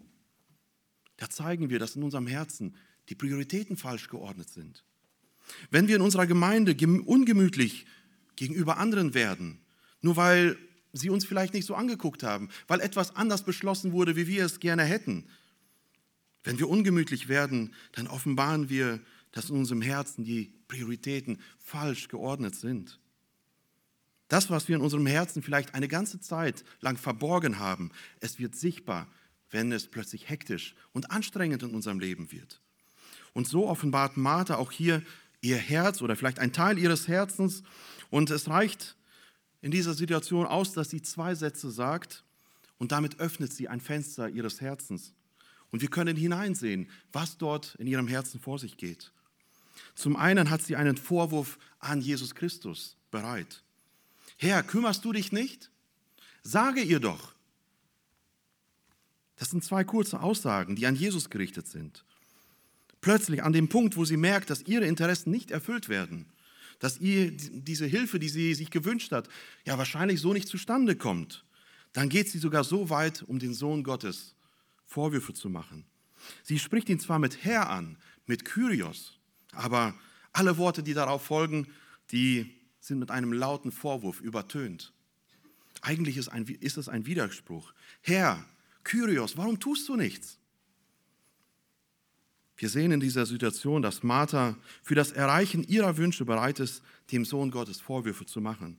[1.17, 2.77] da zeigen wir, dass in unserem Herzen
[3.09, 4.83] die Prioritäten falsch geordnet sind.
[5.71, 7.85] Wenn wir in unserer Gemeinde ungemütlich
[8.35, 9.59] gegenüber anderen werden,
[10.01, 10.57] nur weil
[10.93, 14.59] sie uns vielleicht nicht so angeguckt haben, weil etwas anders beschlossen wurde, wie wir es
[14.59, 15.25] gerne hätten,
[16.43, 22.55] wenn wir ungemütlich werden, dann offenbaren wir, dass in unserem Herzen die Prioritäten falsch geordnet
[22.55, 22.99] sind.
[24.29, 28.55] Das, was wir in unserem Herzen vielleicht eine ganze Zeit lang verborgen haben, es wird
[28.55, 29.07] sichtbar,
[29.49, 32.61] wenn es plötzlich hektisch und anstrengend in unserem Leben wird.
[33.39, 35.01] Und so offenbart Martha auch hier
[35.39, 37.63] ihr Herz oder vielleicht ein Teil ihres Herzens.
[38.09, 38.97] Und es reicht
[39.61, 42.25] in dieser Situation aus, dass sie zwei Sätze sagt
[42.79, 45.13] und damit öffnet sie ein Fenster ihres Herzens.
[45.71, 49.13] Und wir können hineinsehen, was dort in ihrem Herzen vor sich geht.
[49.95, 53.63] Zum einen hat sie einen Vorwurf an Jesus Christus bereit.
[54.35, 55.71] Herr, kümmerst du dich nicht?
[56.43, 57.35] Sage ihr doch.
[59.37, 62.03] Das sind zwei kurze Aussagen, die an Jesus gerichtet sind.
[63.01, 66.25] Plötzlich an dem Punkt, wo sie merkt, dass ihre Interessen nicht erfüllt werden,
[66.79, 69.29] dass ihr diese Hilfe, die sie sich gewünscht hat,
[69.65, 71.45] ja wahrscheinlich so nicht zustande kommt,
[71.93, 74.35] dann geht sie sogar so weit, um den Sohn Gottes
[74.85, 75.85] Vorwürfe zu machen.
[76.43, 79.17] Sie spricht ihn zwar mit Herr an, mit Kyrios,
[79.53, 79.95] aber
[80.33, 81.67] alle Worte, die darauf folgen,
[82.11, 84.93] die sind mit einem lauten Vorwurf übertönt.
[85.81, 87.73] Eigentlich ist, ein, ist es ein Widerspruch.
[88.01, 88.45] Herr,
[88.83, 90.38] Kyrios, warum tust du nichts?
[92.59, 97.23] Wir sehen in dieser Situation, dass Martha für das Erreichen ihrer Wünsche bereit ist, dem
[97.23, 98.77] Sohn Gottes Vorwürfe zu machen.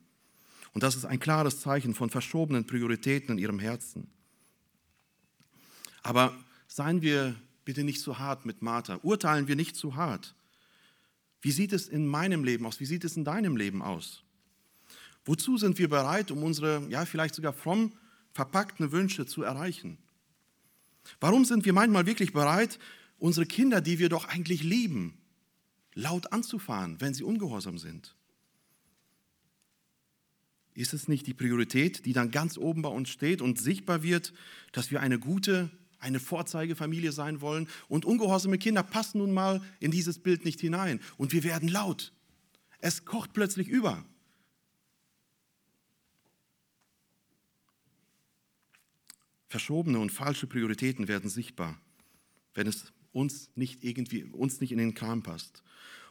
[0.75, 4.07] Und das ist ein klares Zeichen von verschobenen Prioritäten in ihrem Herzen.
[6.03, 6.37] Aber
[6.69, 9.01] seien wir bitte nicht zu hart mit Martha.
[9.03, 10.35] Urteilen wir nicht zu hart.
[11.41, 12.81] Wie sieht es in meinem Leben aus?
[12.81, 14.23] Wie sieht es in deinem Leben aus?
[15.25, 17.95] Wozu sind wir bereit, um unsere, ja, vielleicht sogar fromm
[18.33, 19.97] verpackten Wünsche zu erreichen?
[21.19, 22.79] Warum sind wir manchmal wirklich bereit,
[23.21, 25.19] unsere Kinder, die wir doch eigentlich lieben,
[25.95, 28.17] laut anzufahren, wenn sie ungehorsam sind?
[30.75, 34.33] Ist es nicht die Priorität, die dann ganz oben bei uns steht und sichtbar wird,
[34.73, 37.69] dass wir eine gute eine Vorzeigefamilie sein wollen.
[37.89, 41.01] Und ungehorsame Kinder passen nun mal in dieses Bild nicht hinein.
[41.19, 42.13] Und wir werden laut.
[42.79, 44.05] Es kocht plötzlich über.
[49.49, 51.79] Verschobene und falsche Prioritäten werden sichtbar,
[52.55, 55.63] wenn es uns nicht irgendwie uns nicht in den Kram passt.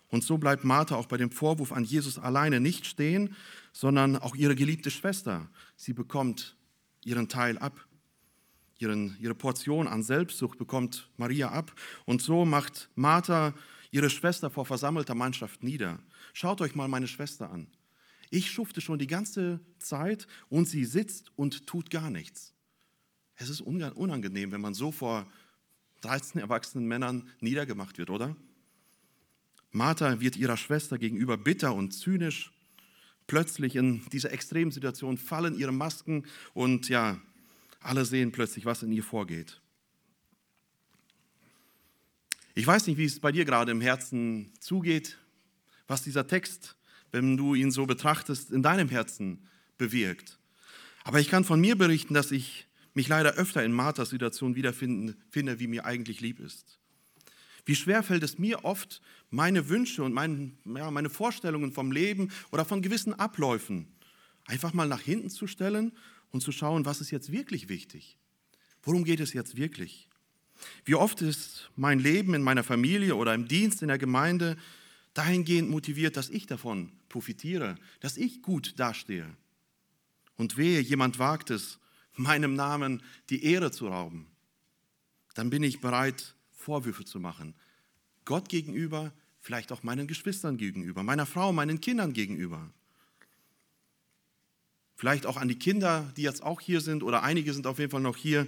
[0.09, 3.35] Und so bleibt Martha auch bei dem Vorwurf an Jesus alleine nicht stehen,
[3.71, 5.49] sondern auch ihre geliebte Schwester.
[5.75, 6.55] Sie bekommt
[7.03, 7.85] ihren Teil ab.
[8.79, 11.75] Ihren, ihre Portion an Selbstsucht bekommt Maria ab.
[12.05, 13.53] Und so macht Martha
[13.91, 15.99] ihre Schwester vor versammelter Mannschaft nieder.
[16.33, 17.67] Schaut euch mal meine Schwester an.
[18.29, 22.53] Ich schufte schon die ganze Zeit und sie sitzt und tut gar nichts.
[23.35, 25.27] Es ist unangenehm, wenn man so vor
[26.01, 28.35] 13 erwachsenen Männern niedergemacht wird, oder?
[29.71, 32.51] Martha wird ihrer Schwester gegenüber bitter und zynisch.
[33.27, 37.21] Plötzlich in dieser extremen Situation fallen ihre Masken und ja,
[37.79, 39.61] alle sehen plötzlich, was in ihr vorgeht.
[42.55, 45.17] Ich weiß nicht, wie es bei dir gerade im Herzen zugeht,
[45.87, 46.75] was dieser Text,
[47.11, 50.39] wenn du ihn so betrachtest, in deinem Herzen bewirkt.
[51.03, 55.15] Aber ich kann von mir berichten, dass ich mich leider öfter in Marthas Situation wiederfinden
[55.29, 56.79] finde, wie mir eigentlich lieb ist.
[57.65, 62.31] Wie schwer fällt es mir oft, meine Wünsche und mein, ja, meine Vorstellungen vom Leben
[62.51, 63.87] oder von gewissen Abläufen
[64.45, 65.91] einfach mal nach hinten zu stellen
[66.31, 68.17] und zu schauen, was ist jetzt wirklich wichtig?
[68.81, 70.07] Worum geht es jetzt wirklich?
[70.85, 74.57] Wie oft ist mein Leben in meiner Familie oder im Dienst in der Gemeinde
[75.13, 79.35] dahingehend motiviert, dass ich davon profitiere, dass ich gut dastehe.
[80.37, 81.79] Und wehe, jemand wagt es,
[82.19, 84.27] meinem Namen die Ehre zu rauben.
[85.33, 87.55] Dann bin ich bereit, Vorwürfe zu machen.
[88.25, 92.69] Gott gegenüber, vielleicht auch meinen Geschwistern gegenüber, meiner Frau, meinen Kindern gegenüber.
[94.95, 97.89] Vielleicht auch an die Kinder, die jetzt auch hier sind oder einige sind auf jeden
[97.89, 98.47] Fall noch hier.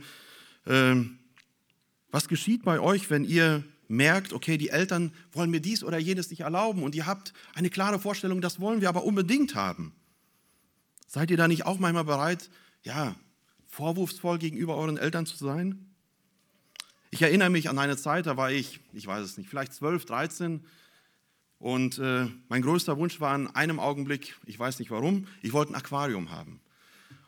[0.67, 1.17] Ähm,
[2.11, 6.29] was geschieht bei euch, wenn ihr merkt, okay, die Eltern wollen mir dies oder jenes
[6.29, 9.93] nicht erlauben und ihr habt eine klare Vorstellung, das wollen wir aber unbedingt haben?
[11.07, 12.49] Seid ihr da nicht auch manchmal bereit,
[12.83, 13.15] ja,
[13.71, 15.87] vorwurfsvoll gegenüber euren Eltern zu sein?
[17.09, 20.05] Ich erinnere mich an eine Zeit, da war ich, ich weiß es nicht, vielleicht 12,
[20.05, 20.65] 13
[21.59, 25.73] und äh, mein größter Wunsch war in einem Augenblick, ich weiß nicht warum, ich wollte
[25.73, 26.61] ein Aquarium haben.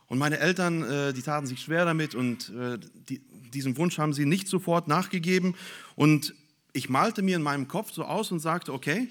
[0.08, 2.78] Und meine Eltern, äh, die taten sich schwer damit und äh,
[3.10, 3.20] die,
[3.54, 5.56] diesem Wunsch haben sie nicht sofort nachgegeben.
[5.96, 6.34] Und
[6.72, 9.08] ich malte mir in meinem Kopf so aus und sagte, okay,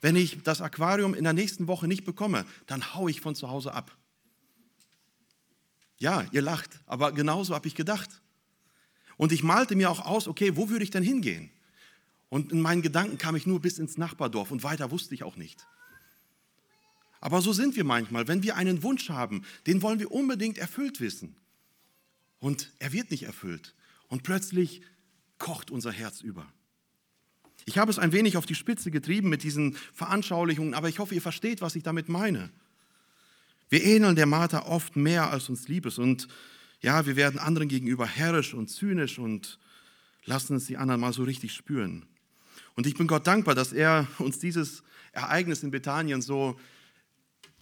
[0.00, 3.50] wenn ich das Aquarium in der nächsten Woche nicht bekomme, dann haue ich von zu
[3.50, 3.97] Hause ab.
[5.98, 8.22] Ja, ihr lacht, aber genauso habe ich gedacht.
[9.16, 11.50] Und ich malte mir auch aus, okay, wo würde ich denn hingehen?
[12.28, 15.36] Und in meinen Gedanken kam ich nur bis ins Nachbardorf und weiter wusste ich auch
[15.36, 15.66] nicht.
[17.20, 18.28] Aber so sind wir manchmal.
[18.28, 21.34] Wenn wir einen Wunsch haben, den wollen wir unbedingt erfüllt wissen.
[22.38, 23.74] Und er wird nicht erfüllt.
[24.06, 24.82] Und plötzlich
[25.38, 26.46] kocht unser Herz über.
[27.64, 31.14] Ich habe es ein wenig auf die Spitze getrieben mit diesen Veranschaulichungen, aber ich hoffe,
[31.14, 32.50] ihr versteht, was ich damit meine.
[33.68, 35.98] Wir ähneln der Martha oft mehr, als uns lieb ist.
[35.98, 36.28] Und
[36.80, 39.58] ja, wir werden anderen gegenüber herrisch und zynisch und
[40.24, 42.06] lassen es die anderen mal so richtig spüren.
[42.76, 46.58] Und ich bin Gott dankbar, dass er uns dieses Ereignis in Bethanien so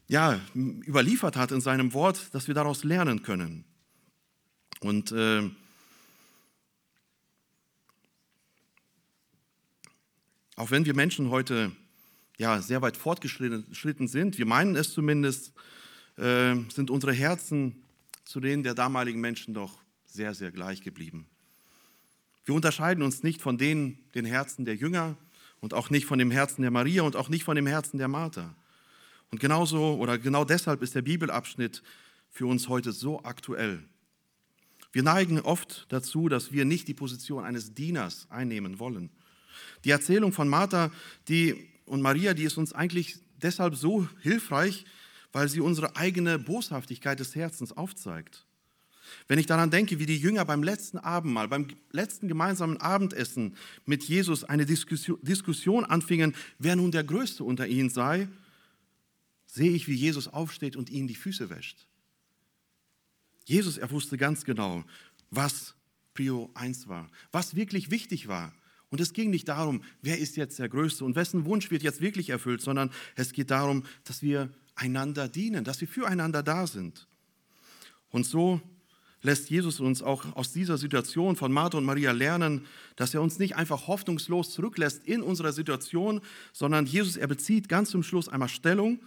[0.09, 3.65] ja, überliefert hat in seinem Wort, dass wir daraus lernen können.
[4.81, 5.51] Und äh,
[10.55, 11.73] auch wenn wir Menschen heute
[12.39, 15.53] ja, sehr weit fortgeschritten sind, wir meinen es zumindest,
[16.17, 17.83] äh, sind unsere Herzen
[18.25, 21.27] zu denen der damaligen Menschen doch sehr, sehr gleich geblieben.
[22.45, 25.17] Wir unterscheiden uns nicht von denen, den Herzen der Jünger
[25.61, 28.09] und auch nicht von dem Herzen der Maria und auch nicht von dem Herzen der
[28.09, 28.55] Martha.
[29.31, 31.83] Und genauso oder genau deshalb ist der Bibelabschnitt
[32.31, 33.83] für uns heute so aktuell.
[34.93, 39.11] Wir neigen oft dazu, dass wir nicht die Position eines Dieners einnehmen wollen.
[39.85, 40.91] Die Erzählung von Martha
[41.29, 44.85] die, und Maria, die ist uns eigentlich deshalb so hilfreich,
[45.37, 48.47] weil sie unsere eigene Boshaftigkeit des Herzens aufzeigt.
[49.29, 54.05] Wenn ich daran denke, wie die Jünger beim letzten Abendmahl, beim letzten gemeinsamen Abendessen mit
[54.05, 58.29] Jesus eine Diskussion anfingen, wer nun der Größte unter ihnen sei,
[59.45, 61.87] sehe ich, wie Jesus aufsteht und ihnen die Füße wäscht.
[63.45, 64.85] Jesus, er wusste ganz genau,
[65.31, 65.75] was
[66.15, 68.55] Prio 1 war, was wirklich wichtig war.
[68.89, 72.01] Und es ging nicht darum, wer ist jetzt der Größte und wessen Wunsch wird jetzt
[72.01, 77.09] wirklich erfüllt, sondern es geht darum, dass wir einander dienen, dass wir füreinander da sind.
[78.11, 78.61] Und so
[79.23, 83.39] lässt Jesus uns auch aus dieser Situation von Martha und Maria lernen, dass er uns
[83.39, 86.21] nicht einfach hoffnungslos zurücklässt in unserer Situation,
[86.53, 89.01] sondern Jesus, er bezieht ganz zum Schluss einmal Stellung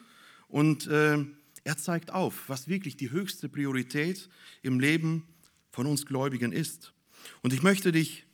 [0.47, 1.25] und äh,
[1.63, 4.29] er zeigt auf, was wirklich die höchste Priorität
[4.61, 5.23] im Leben
[5.71, 6.93] von uns Gläubigen ist.
[7.41, 8.25] Und ich möchte dich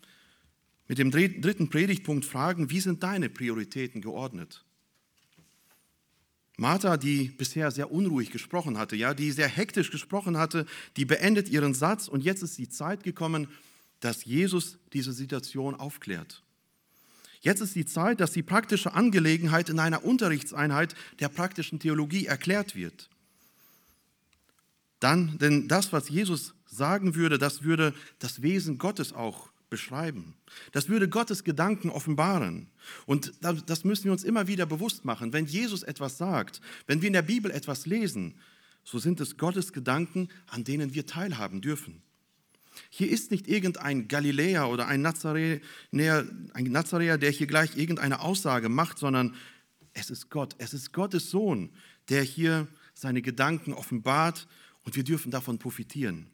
[0.88, 4.65] mit dem dritten Predigtpunkt fragen, wie sind deine Prioritäten geordnet?
[6.58, 10.66] Martha, die bisher sehr unruhig gesprochen hatte, ja, die sehr hektisch gesprochen hatte,
[10.96, 13.48] die beendet ihren Satz und jetzt ist die Zeit gekommen,
[14.00, 16.44] dass Jesus diese Situation aufklärt.
[17.42, 22.76] Jetzt ist die Zeit, dass die praktische Angelegenheit in einer Unterrichtseinheit der praktischen Theologie erklärt
[22.76, 23.10] wird.
[25.00, 30.36] Dann, denn das, was Jesus sagen würde, das würde das Wesen Gottes auch beschreiben.
[30.72, 32.68] Das würde Gottes Gedanken offenbaren.
[33.06, 35.34] Und das müssen wir uns immer wieder bewusst machen.
[35.34, 38.36] Wenn Jesus etwas sagt, wenn wir in der Bibel etwas lesen,
[38.86, 42.02] so sind es Gottes Gedanken, an denen wir teilhaben dürfen.
[42.90, 45.60] Hier ist nicht irgendein Galiläer oder ein Nazaräer,
[45.92, 49.36] ein Nazaräer, der hier gleich irgendeine Aussage macht, sondern
[49.92, 51.70] es ist Gott, es ist Gottes Sohn,
[52.08, 54.48] der hier seine Gedanken offenbart
[54.84, 56.30] und wir dürfen davon profitieren.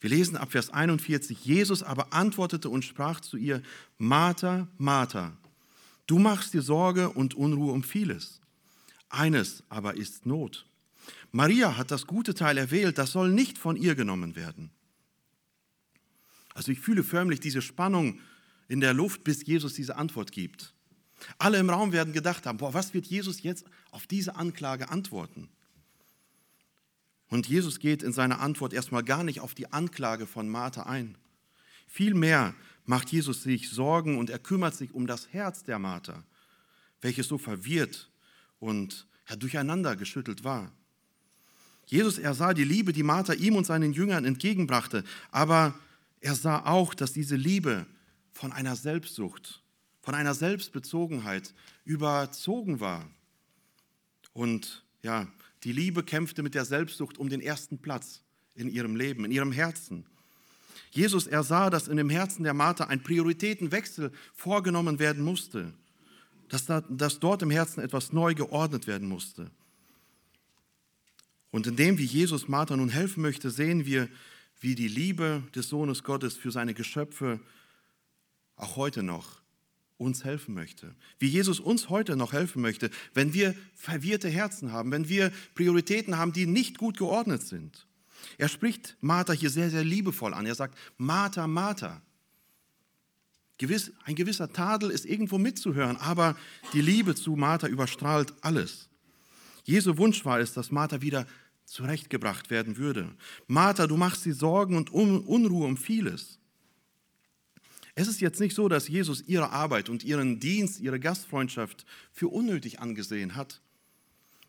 [0.00, 3.62] Wir lesen ab Vers 41, Jesus aber antwortete und sprach zu ihr,
[3.98, 5.36] Martha, Martha,
[6.06, 8.40] du machst dir Sorge und Unruhe um vieles.
[9.08, 10.66] Eines aber ist Not.
[11.32, 14.70] Maria hat das gute Teil erwählt, das soll nicht von ihr genommen werden.
[16.54, 18.20] Also ich fühle förmlich diese Spannung
[18.68, 20.74] in der Luft, bis Jesus diese Antwort gibt.
[21.38, 25.48] Alle im Raum werden gedacht haben, boah, was wird Jesus jetzt auf diese Anklage antworten?
[27.28, 31.16] Und Jesus geht in seiner Antwort erstmal gar nicht auf die Anklage von Martha ein.
[31.86, 36.22] Vielmehr macht Jesus sich Sorgen und er kümmert sich um das Herz der Martha,
[37.00, 38.10] welches so verwirrt
[38.60, 39.06] und
[39.38, 40.72] durcheinander geschüttelt war.
[41.86, 45.78] Jesus, er sah die Liebe, die Martha ihm und seinen Jüngern entgegenbrachte, aber
[46.20, 47.86] er sah auch, dass diese Liebe
[48.32, 49.62] von einer Selbstsucht,
[50.02, 53.08] von einer Selbstbezogenheit überzogen war.
[54.32, 55.28] Und ja,
[55.66, 58.22] die Liebe kämpfte mit der Selbstsucht um den ersten Platz
[58.54, 60.06] in ihrem Leben, in ihrem Herzen.
[60.92, 65.74] Jesus ersah, dass in dem Herzen der Martha ein Prioritätenwechsel vorgenommen werden musste,
[66.48, 69.50] dass, da, dass dort im Herzen etwas neu geordnet werden musste.
[71.50, 74.08] Und indem, wie Jesus Martha nun helfen möchte, sehen wir,
[74.60, 77.40] wie die Liebe des Sohnes Gottes für seine Geschöpfe
[78.54, 79.42] auch heute noch
[79.98, 80.94] uns helfen möchte.
[81.18, 86.18] Wie Jesus uns heute noch helfen möchte, wenn wir verwirrte Herzen haben, wenn wir Prioritäten
[86.18, 87.86] haben, die nicht gut geordnet sind.
[88.38, 90.46] Er spricht Martha hier sehr, sehr liebevoll an.
[90.46, 92.02] Er sagt, Martha, Martha.
[93.58, 96.36] Gewiss, ein gewisser Tadel ist irgendwo mitzuhören, aber
[96.74, 98.90] die Liebe zu Martha überstrahlt alles.
[99.64, 101.26] Jesu Wunsch war es, dass Martha wieder
[101.64, 103.14] zurechtgebracht werden würde.
[103.46, 106.38] Martha, du machst dir Sorgen und Unruhe um vieles.
[107.98, 112.28] Es ist jetzt nicht so, dass Jesus ihre Arbeit und ihren Dienst, ihre Gastfreundschaft für
[112.28, 113.62] unnötig angesehen hat.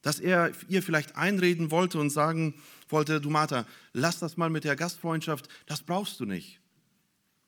[0.02, 2.56] Dass er ihr vielleicht einreden wollte und sagen
[2.90, 6.60] wollte, du Martha, lass das mal mit der Gastfreundschaft, das brauchst du nicht.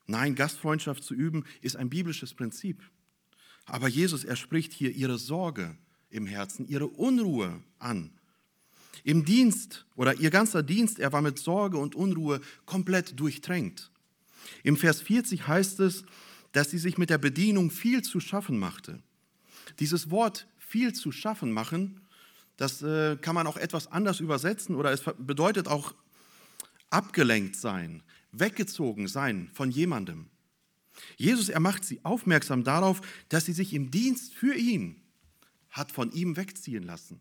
[0.06, 2.82] Nein, Gastfreundschaft zu üben ist ein biblisches Prinzip.
[3.66, 5.76] Aber Jesus, er spricht hier ihre Sorge
[6.08, 8.10] im Herzen, ihre Unruhe an.
[9.04, 13.89] Im Dienst oder ihr ganzer Dienst, er war mit Sorge und Unruhe komplett durchtränkt.
[14.62, 16.04] Im Vers 40 heißt es,
[16.52, 19.02] dass sie sich mit der Bedienung viel zu schaffen machte.
[19.78, 22.00] Dieses Wort viel zu schaffen machen,
[22.56, 25.94] das äh, kann man auch etwas anders übersetzen oder es bedeutet auch
[26.90, 30.26] abgelenkt sein, weggezogen sein von jemandem.
[31.16, 35.00] Jesus, er macht sie aufmerksam darauf, dass sie sich im Dienst für ihn
[35.70, 37.20] hat von ihm wegziehen lassen.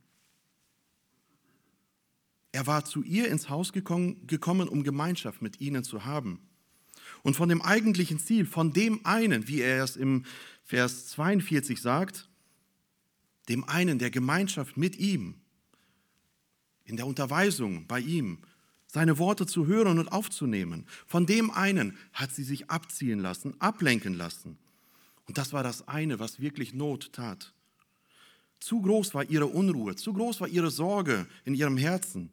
[2.51, 6.48] Er war zu ihr ins Haus gekommen, gekommen um Gemeinschaft mit ihnen zu haben
[7.23, 10.25] und von dem eigentlichen Ziel, von dem einen, wie er es im
[10.63, 12.29] Vers 42 sagt,
[13.49, 15.35] dem einen der Gemeinschaft mit ihm,
[16.85, 18.39] in der Unterweisung bei ihm,
[18.87, 20.87] seine Worte zu hören und aufzunehmen.
[21.05, 24.57] Von dem einen hat sie sich abziehen lassen, ablenken lassen.
[25.27, 27.53] Und das war das eine, was wirklich Not tat.
[28.59, 32.31] Zu groß war ihre Unruhe, zu groß war ihre Sorge in ihrem Herzen,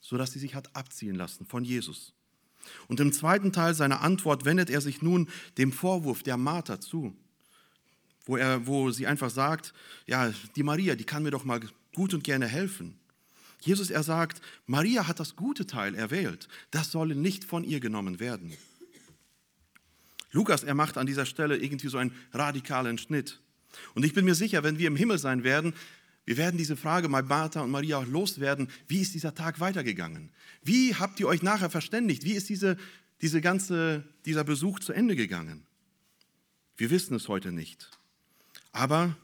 [0.00, 2.14] sodass sie sich hat abziehen lassen von Jesus.
[2.88, 7.16] Und im zweiten Teil seiner Antwort wendet er sich nun dem Vorwurf der Martha zu,
[8.26, 9.74] wo, er, wo sie einfach sagt,
[10.06, 11.60] ja, die Maria, die kann mir doch mal
[11.94, 12.98] gut und gerne helfen.
[13.60, 18.20] Jesus, er sagt, Maria hat das gute Teil erwählt, das soll nicht von ihr genommen
[18.20, 18.52] werden.
[20.32, 23.40] Lukas, er macht an dieser Stelle irgendwie so einen radikalen Schnitt.
[23.94, 25.74] Und ich bin mir sicher, wenn wir im Himmel sein werden,
[26.24, 28.68] wir werden diese Frage mal Martha und Maria loswerden.
[28.88, 30.30] Wie ist dieser Tag weitergegangen?
[30.62, 32.24] Wie habt ihr euch nachher verständigt?
[32.24, 32.78] Wie ist diese,
[33.20, 35.66] diese ganze, dieser Besuch zu Ende gegangen?
[36.76, 37.90] Wir wissen es heute nicht.
[38.72, 39.16] Aber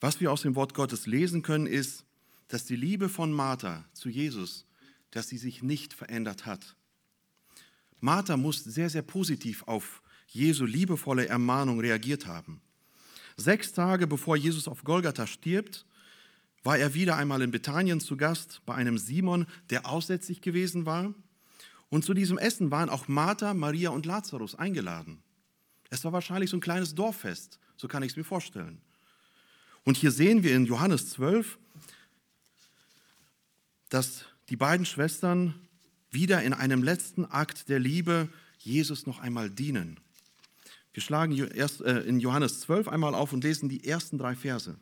[0.00, 2.04] was wir aus dem Wort Gottes lesen können, ist,
[2.48, 4.66] dass die Liebe von Martha zu Jesus,
[5.10, 6.76] dass sie sich nicht verändert hat.
[8.00, 12.60] Martha muss sehr, sehr positiv auf Jesu liebevolle Ermahnung reagiert haben.
[13.36, 15.86] Sechs Tage bevor Jesus auf Golgatha stirbt,
[16.68, 21.14] war er wieder einmal in Bethanien zu Gast bei einem Simon, der aussätzlich gewesen war.
[21.88, 25.22] Und zu diesem Essen waren auch Martha, Maria und Lazarus eingeladen.
[25.88, 28.82] Es war wahrscheinlich so ein kleines Dorffest, so kann ich es mir vorstellen.
[29.84, 31.56] Und hier sehen wir in Johannes 12,
[33.88, 35.54] dass die beiden Schwestern
[36.10, 39.98] wieder in einem letzten Akt der Liebe Jesus noch einmal dienen.
[40.92, 44.76] Wir schlagen äh, in Johannes 12 einmal auf und lesen die ersten drei Verse.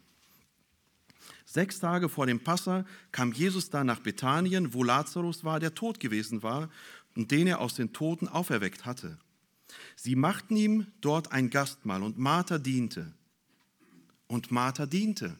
[1.57, 6.01] Sechs Tage vor dem Passa kam Jesus da nach Bethanien, wo Lazarus war, der tot
[6.01, 6.69] gewesen war
[7.15, 9.17] und den er aus den Toten auferweckt hatte.
[9.95, 13.11] Sie machten ihm dort ein Gastmahl und Martha diente.
[14.27, 15.35] Und Martha diente.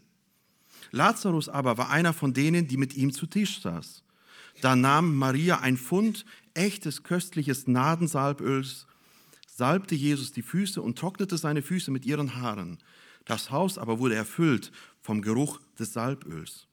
[0.91, 4.03] Lazarus aber war einer von denen, die mit ihm zu Tisch saß.
[4.63, 8.87] Da nahm Maria ein Pfund echtes köstliches Nadensalböls,
[9.47, 12.79] salbte Jesus die Füße und trocknete seine Füße mit ihren Haaren.
[13.27, 16.67] Das Haus aber wurde erfüllt vom Geruch des Salböls.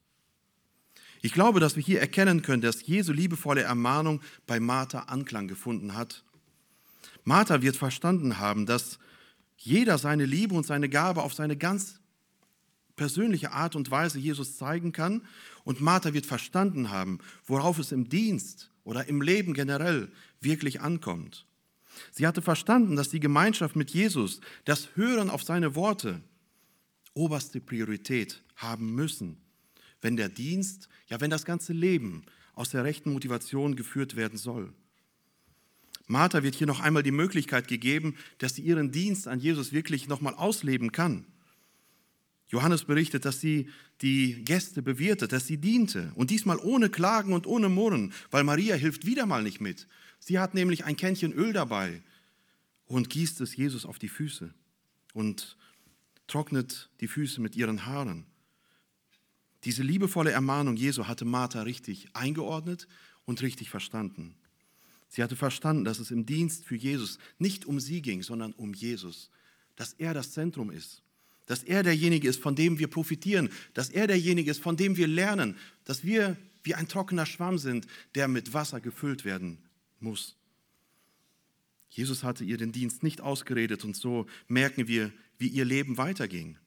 [1.21, 5.95] Ich glaube, dass wir hier erkennen können, dass Jesu liebevolle Ermahnung bei Martha Anklang gefunden
[5.95, 6.23] hat.
[7.23, 8.99] Martha wird verstanden haben, dass
[9.55, 12.01] jeder seine Liebe und seine Gabe auf seine ganz
[12.95, 15.21] persönliche Art und Weise Jesus zeigen kann.
[15.63, 21.45] Und Martha wird verstanden haben, worauf es im Dienst oder im Leben generell wirklich ankommt.
[22.11, 26.21] Sie hatte verstanden, dass die Gemeinschaft mit Jesus, das Hören auf seine Worte,
[27.13, 29.37] oberste Priorität haben müssen,
[30.01, 32.23] wenn der Dienst, ja wenn das ganze Leben
[32.55, 34.73] aus der rechten Motivation geführt werden soll.
[36.07, 40.07] Martha wird hier noch einmal die Möglichkeit gegeben, dass sie ihren Dienst an Jesus wirklich
[40.07, 41.25] nochmal ausleben kann.
[42.49, 43.69] Johannes berichtet, dass sie
[44.01, 48.75] die Gäste bewirtet, dass sie diente und diesmal ohne Klagen und ohne Murren, weil Maria
[48.75, 49.87] hilft wieder mal nicht mit.
[50.19, 52.03] Sie hat nämlich ein Kännchen Öl dabei
[52.85, 54.53] und gießt es Jesus auf die Füße
[55.13, 55.57] und
[56.27, 58.25] trocknet die Füße mit ihren Haaren.
[59.63, 62.87] Diese liebevolle Ermahnung Jesu hatte Martha richtig eingeordnet
[63.25, 64.35] und richtig verstanden.
[65.07, 68.73] Sie hatte verstanden, dass es im Dienst für Jesus nicht um sie ging, sondern um
[68.73, 69.29] Jesus,
[69.75, 71.03] dass er das Zentrum ist,
[71.45, 75.07] dass er derjenige ist, von dem wir profitieren, dass er derjenige ist, von dem wir
[75.07, 75.55] lernen,
[75.85, 79.59] dass wir wie ein trockener Schwamm sind, der mit Wasser gefüllt werden
[79.99, 80.35] muss.
[81.89, 85.11] Jesus hatte ihr den Dienst nicht ausgeredet und so merken wir,
[85.43, 86.57] wie ihr Leben weiterging.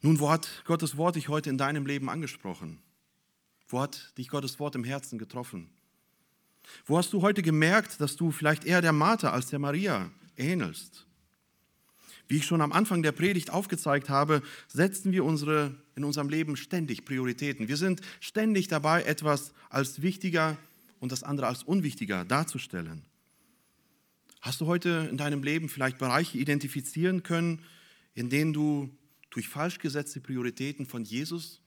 [0.00, 2.78] Nun, wo hat Gottes Wort dich heute in deinem Leben angesprochen?
[3.68, 5.68] Wo hat dich Gottes Wort im Herzen getroffen?
[6.86, 11.06] Wo hast du heute gemerkt, dass du vielleicht eher der Martha als der Maria ähnelst?
[12.26, 16.56] Wie ich schon am Anfang der Predigt aufgezeigt habe, setzen wir unsere, in unserem Leben
[16.56, 17.68] ständig Prioritäten.
[17.68, 20.56] Wir sind ständig dabei, etwas als wichtiger
[21.00, 23.04] und das andere als unwichtiger darzustellen.
[24.42, 27.62] Hast du heute in deinem Leben vielleicht Bereiche identifizieren können,
[28.16, 28.90] in denen du
[29.30, 31.60] durch falsch gesetzte Prioritäten von Jesus,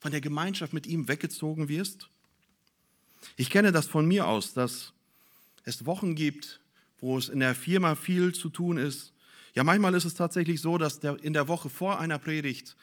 [0.00, 2.08] von der Gemeinschaft mit ihm weggezogen wirst?
[3.36, 4.94] Ich kenne das von mir aus, dass
[5.64, 6.60] es Wochen gibt,
[7.00, 9.12] wo es in der Firma viel zu tun ist.
[9.54, 12.76] Ja, manchmal ist es tatsächlich so, dass der, in der Woche vor einer Predigt,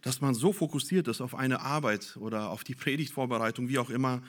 [0.00, 4.22] dass man so fokussiert ist auf eine Arbeit oder auf die Predigtvorbereitung, wie auch immer,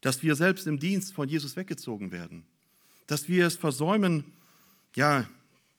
[0.00, 2.46] dass wir selbst im Dienst von Jesus weggezogen werden
[3.08, 4.24] dass wir es versäumen,
[4.94, 5.28] ja,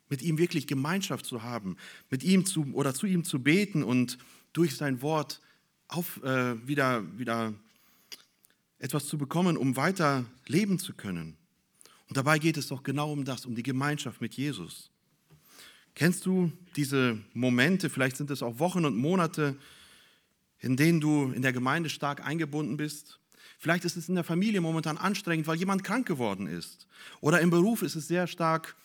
[0.10, 1.78] mit ihm wirklich Gemeinschaft zu haben,
[2.10, 4.18] mit ihm zu oder zu ihm zu beten und
[4.52, 5.40] durch sein Wort
[5.88, 7.54] auf, äh, wieder, wieder
[8.80, 11.38] etwas zu bekommen, um weiter leben zu können.
[12.08, 14.90] Und dabei geht es doch genau um das, um die Gemeinschaft mit Jesus.
[15.94, 19.56] Kennst du diese Momente, vielleicht sind es auch Wochen und Monate,
[20.60, 23.20] in denen du in der Gemeinde stark eingebunden bist,
[23.60, 26.88] Vielleicht ist es in der Familie momentan anstrengend, weil jemand krank geworden ist.
[27.20, 28.78] Oder im Beruf ist es sehr stark,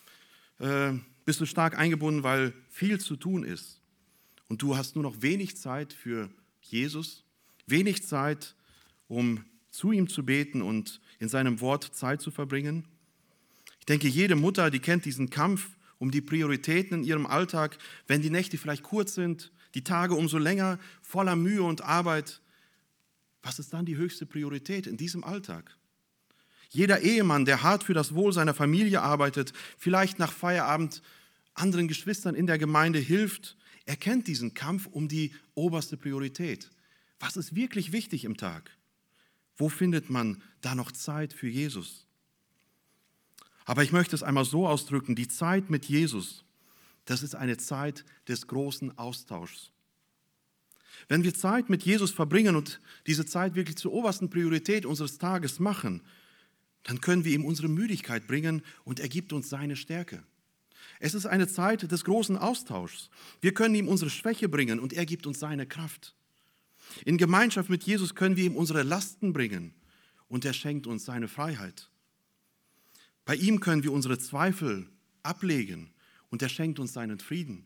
[0.59, 0.91] äh,
[1.23, 3.79] bist du stark eingebunden, weil viel zu tun ist.
[4.49, 6.29] Und du hast nur noch wenig Zeit für
[6.61, 7.23] Jesus,
[7.65, 8.53] wenig Zeit,
[9.07, 12.85] um zu ihm zu beten und in seinem Wort Zeit zu verbringen.
[13.79, 15.69] Ich denke, jede Mutter, die kennt diesen Kampf
[15.99, 20.37] um die Prioritäten in ihrem Alltag, wenn die Nächte vielleicht kurz sind, die Tage umso
[20.37, 22.41] länger, voller Mühe und Arbeit,
[23.45, 25.77] was ist dann die höchste Priorität in diesem Alltag?
[26.71, 31.03] Jeder Ehemann, der hart für das Wohl seiner Familie arbeitet, vielleicht nach Feierabend
[31.53, 36.71] anderen Geschwistern in der Gemeinde hilft, erkennt diesen Kampf um die oberste Priorität.
[37.19, 38.71] Was ist wirklich wichtig im Tag?
[39.55, 42.07] Wo findet man da noch Zeit für Jesus?
[43.65, 46.43] Aber ich möchte es einmal so ausdrücken, die Zeit mit Jesus,
[47.05, 49.71] das ist eine Zeit des großen Austauschs.
[51.07, 55.59] Wenn wir Zeit mit Jesus verbringen und diese Zeit wirklich zur obersten Priorität unseres Tages
[55.59, 56.01] machen,
[56.83, 60.23] dann können wir ihm unsere Müdigkeit bringen und er gibt uns seine Stärke.
[60.99, 63.09] Es ist eine Zeit des großen Austauschs.
[63.41, 66.15] Wir können ihm unsere Schwäche bringen und er gibt uns seine Kraft.
[67.03, 69.73] In Gemeinschaft mit Jesus können wir ihm unsere Lasten bringen
[70.27, 71.89] und er schenkt uns seine Freiheit.
[73.25, 74.87] Bei ihm können wir unsere Zweifel
[75.23, 75.93] ablegen
[76.29, 77.65] und er schenkt uns seinen Frieden.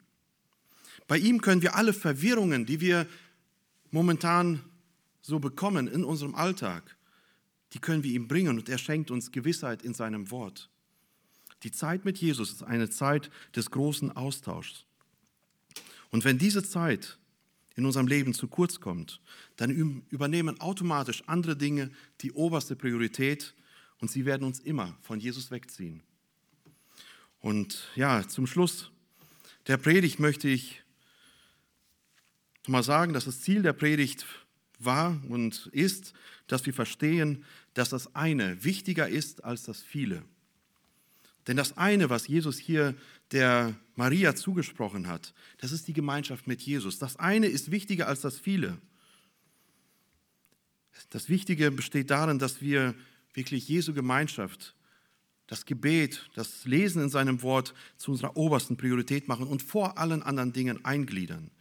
[1.07, 3.07] Bei ihm können wir alle Verwirrungen, die wir
[3.91, 4.63] momentan
[5.21, 6.95] so bekommen in unserem Alltag,
[7.73, 10.69] die können wir ihm bringen und er schenkt uns Gewissheit in seinem Wort.
[11.63, 14.85] Die Zeit mit Jesus ist eine Zeit des großen Austauschs.
[16.09, 17.17] Und wenn diese Zeit
[17.75, 19.21] in unserem Leben zu kurz kommt,
[19.57, 19.69] dann
[20.09, 21.91] übernehmen automatisch andere Dinge
[22.21, 23.53] die oberste Priorität
[23.99, 26.01] und sie werden uns immer von Jesus wegziehen.
[27.41, 28.91] Und ja, zum Schluss
[29.67, 30.81] der Predigt möchte ich
[32.69, 34.25] mal sagen, dass das Ziel der Predigt
[34.79, 36.13] war und ist,
[36.47, 37.43] dass wir verstehen,
[37.73, 40.23] dass das eine wichtiger ist als das viele.
[41.47, 42.95] Denn das eine, was Jesus hier
[43.31, 46.99] der Maria zugesprochen hat, das ist die Gemeinschaft mit Jesus.
[46.99, 48.77] Das eine ist wichtiger als das viele.
[51.09, 52.93] Das Wichtige besteht darin, dass wir
[53.33, 54.75] wirklich Jesu Gemeinschaft,
[55.47, 60.21] das Gebet, das Lesen in seinem Wort zu unserer obersten Priorität machen und vor allen
[60.21, 61.51] anderen Dingen eingliedern.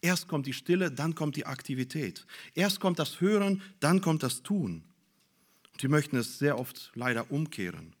[0.00, 2.26] Erst kommt die Stille, dann kommt die Aktivität.
[2.54, 4.84] Erst kommt das Hören, dann kommt das Tun.
[5.72, 7.94] Und wir möchten es sehr oft leider umkehren.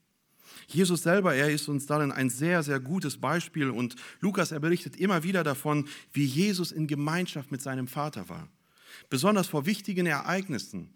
[0.68, 4.96] Jesus selber, er ist uns darin ein sehr, sehr gutes Beispiel und Lukas, er berichtet
[4.96, 8.48] immer wieder davon, wie Jesus in Gemeinschaft mit seinem Vater war.
[9.10, 10.90] Besonders vor wichtigen Ereignissen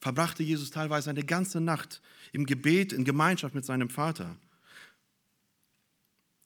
[0.00, 2.00] verbrachte Jesus teilweise eine ganze Nacht
[2.32, 4.36] im Gebet, in Gemeinschaft mit seinem Vater.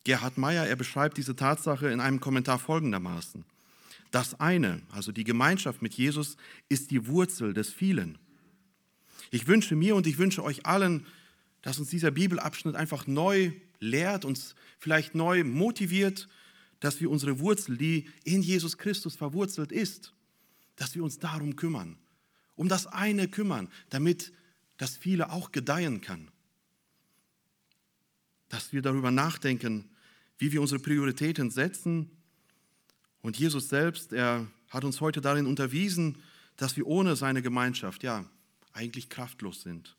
[0.03, 3.45] Gerhard Meyer, er beschreibt diese Tatsache in einem Kommentar folgendermaßen.
[4.13, 6.37] Das eine, also die Gemeinschaft mit Jesus,
[6.69, 8.19] ist die Wurzel des vielen.
[9.31, 11.07] Ich wünsche mir und ich wünsche euch allen,
[11.63, 16.29] dass uns dieser Bibelabschnitt einfach neu lehrt, uns vielleicht neu motiviert,
[16.79, 20.13] dass wir unsere Wurzel, die in Jesus Christus verwurzelt ist,
[20.75, 21.97] dass wir uns darum kümmern,
[22.53, 24.31] um das eine kümmern, damit
[24.77, 26.29] das viele auch gedeihen kann.
[28.47, 29.89] Dass wir darüber nachdenken,
[30.37, 32.11] wie wir unsere Prioritäten setzen.
[33.23, 36.17] Und Jesus selbst, er hat uns heute darin unterwiesen,
[36.57, 38.25] dass wir ohne seine Gemeinschaft ja
[38.73, 39.95] eigentlich kraftlos sind.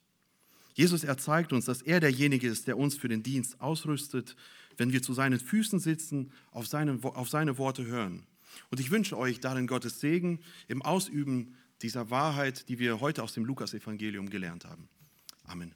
[0.75, 4.37] Jesus erzeigt uns, dass er derjenige ist, der uns für den Dienst ausrüstet,
[4.77, 8.27] wenn wir zu seinen Füßen sitzen, auf seine, auf seine Worte hören.
[8.71, 13.33] Und ich wünsche euch darin Gottes Segen im Ausüben dieser Wahrheit, die wir heute aus
[13.33, 14.89] dem Lukasevangelium gelernt haben.
[15.45, 15.75] Amen.